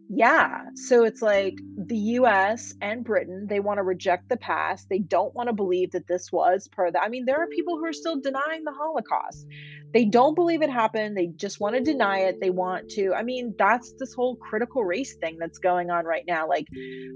[0.07, 0.61] Yeah.
[0.75, 4.87] So it's like the US and Britain, they want to reject the past.
[4.87, 7.03] They don't want to believe that this was part of that.
[7.03, 9.47] I mean, there are people who are still denying the Holocaust.
[9.93, 11.15] They don't believe it happened.
[11.15, 12.39] They just want to deny it.
[12.41, 16.25] They want to, I mean, that's this whole critical race thing that's going on right
[16.27, 16.47] now.
[16.49, 16.67] Like,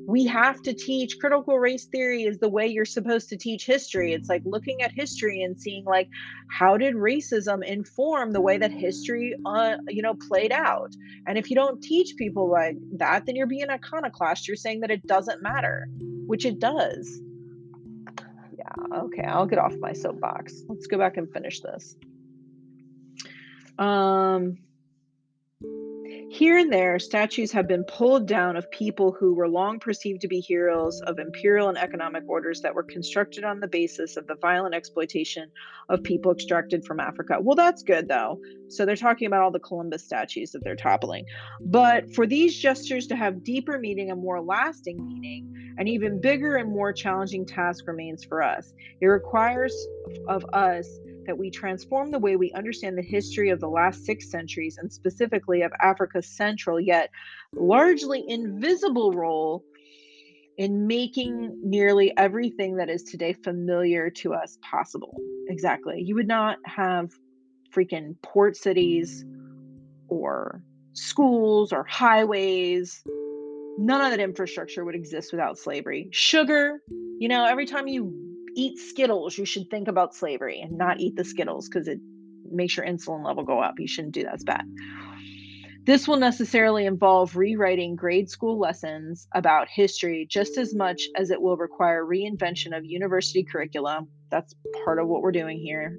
[0.08, 4.14] we have to teach critical race theory is the way you're supposed to teach history.
[4.14, 6.08] It's like looking at history and seeing, like,
[6.50, 10.96] how did racism inform the way that history, uh, you know, played out?
[11.28, 14.48] And if you don't teach people like that, then you're being iconoclast.
[14.48, 15.88] You're saying that it doesn't matter,
[16.28, 17.22] which it does.
[18.58, 20.64] Yeah, okay, I'll get off my soapbox.
[20.68, 21.96] Let's go back and finish this.
[23.78, 24.58] Um,
[26.30, 30.28] here and there, statues have been pulled down of people who were long perceived to
[30.28, 34.36] be heroes of imperial and economic orders that were constructed on the basis of the
[34.36, 35.50] violent exploitation
[35.90, 37.38] of people extracted from Africa.
[37.42, 38.40] Well, that's good though.
[38.68, 41.26] So they're talking about all the Columbus statues that they're toppling.
[41.62, 46.58] But for these gestures to have deeper meaning and more lasting meaning, an even bigger
[46.58, 48.72] and more challenging task remains for us.
[49.02, 49.74] It requires
[50.28, 50.88] of us
[51.30, 54.92] that we transform the way we understand the history of the last six centuries and
[54.92, 57.12] specifically of Africa's central yet
[57.54, 59.64] largely invisible role
[60.58, 65.16] in making nearly everything that is today familiar to us possible.
[65.50, 66.02] Exactly.
[66.02, 67.12] You would not have
[67.72, 69.24] freaking port cities
[70.08, 70.64] or
[70.94, 73.04] schools or highways.
[73.78, 76.10] None of that infrastructure would exist without slavery.
[76.12, 76.80] Sugar,
[77.20, 81.16] you know, every time you eat Skittles, you should think about slavery and not eat
[81.16, 82.00] the Skittles because it
[82.52, 83.80] makes your insulin level go up.
[83.80, 84.36] You shouldn't do that.
[84.36, 84.66] It's bad.
[85.86, 91.42] This will necessarily involve rewriting grade school lessons about history just as much as it
[91.42, 94.06] will require reinvention of university curricula.
[94.30, 94.54] That's
[94.86, 95.98] part of what we're doing here.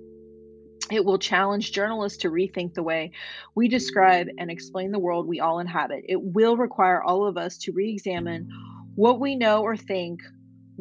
[0.90, 3.12] It will challenge journalists to rethink the way
[3.54, 6.04] we describe and explain the world we all inhabit.
[6.08, 8.48] It will require all of us to re examine
[8.94, 10.20] what we know or think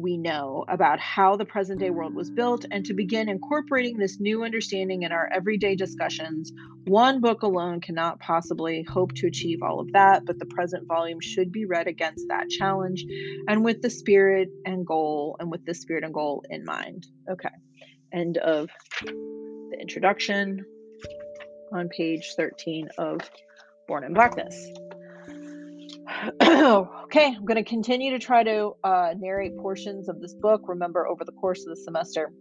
[0.00, 4.18] we know about how the present day world was built and to begin incorporating this
[4.20, 6.52] new understanding in our everyday discussions.
[6.86, 11.20] One book alone cannot possibly hope to achieve all of that, but the present volume
[11.20, 13.04] should be read against that challenge
[13.48, 17.06] and with the spirit and goal and with the spirit and goal in mind.
[17.30, 17.48] Okay.
[18.12, 18.68] End of
[19.02, 20.64] the introduction
[21.72, 23.20] on page 13 of
[23.86, 24.70] Born in Blackness.
[26.42, 30.62] okay, I'm going to continue to try to uh, narrate portions of this book.
[30.66, 32.32] Remember, over the course of the semester,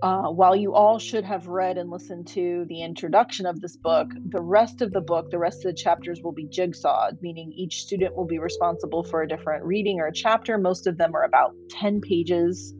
[0.00, 4.08] uh, while you all should have read and listened to the introduction of this book,
[4.28, 7.82] the rest of the book, the rest of the chapters will be jigsawed, meaning each
[7.82, 10.56] student will be responsible for a different reading or a chapter.
[10.56, 12.74] Most of them are about 10 pages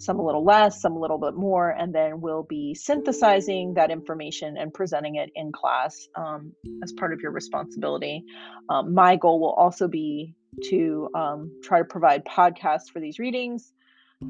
[0.00, 3.90] some a little less, some a little bit more, and then we'll be synthesizing that
[3.90, 8.24] information and presenting it in class um, as part of your responsibility.
[8.70, 10.34] Um, my goal will also be
[10.70, 13.72] to um, try to provide podcasts for these readings.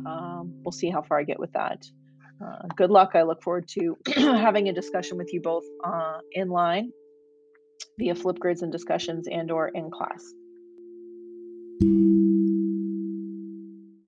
[0.07, 1.85] Um, we'll see how far I get with that.
[2.45, 3.12] Uh, good luck.
[3.14, 6.91] I look forward to having a discussion with you both uh, in line
[7.99, 10.25] via Flipgrids and discussions and or in class.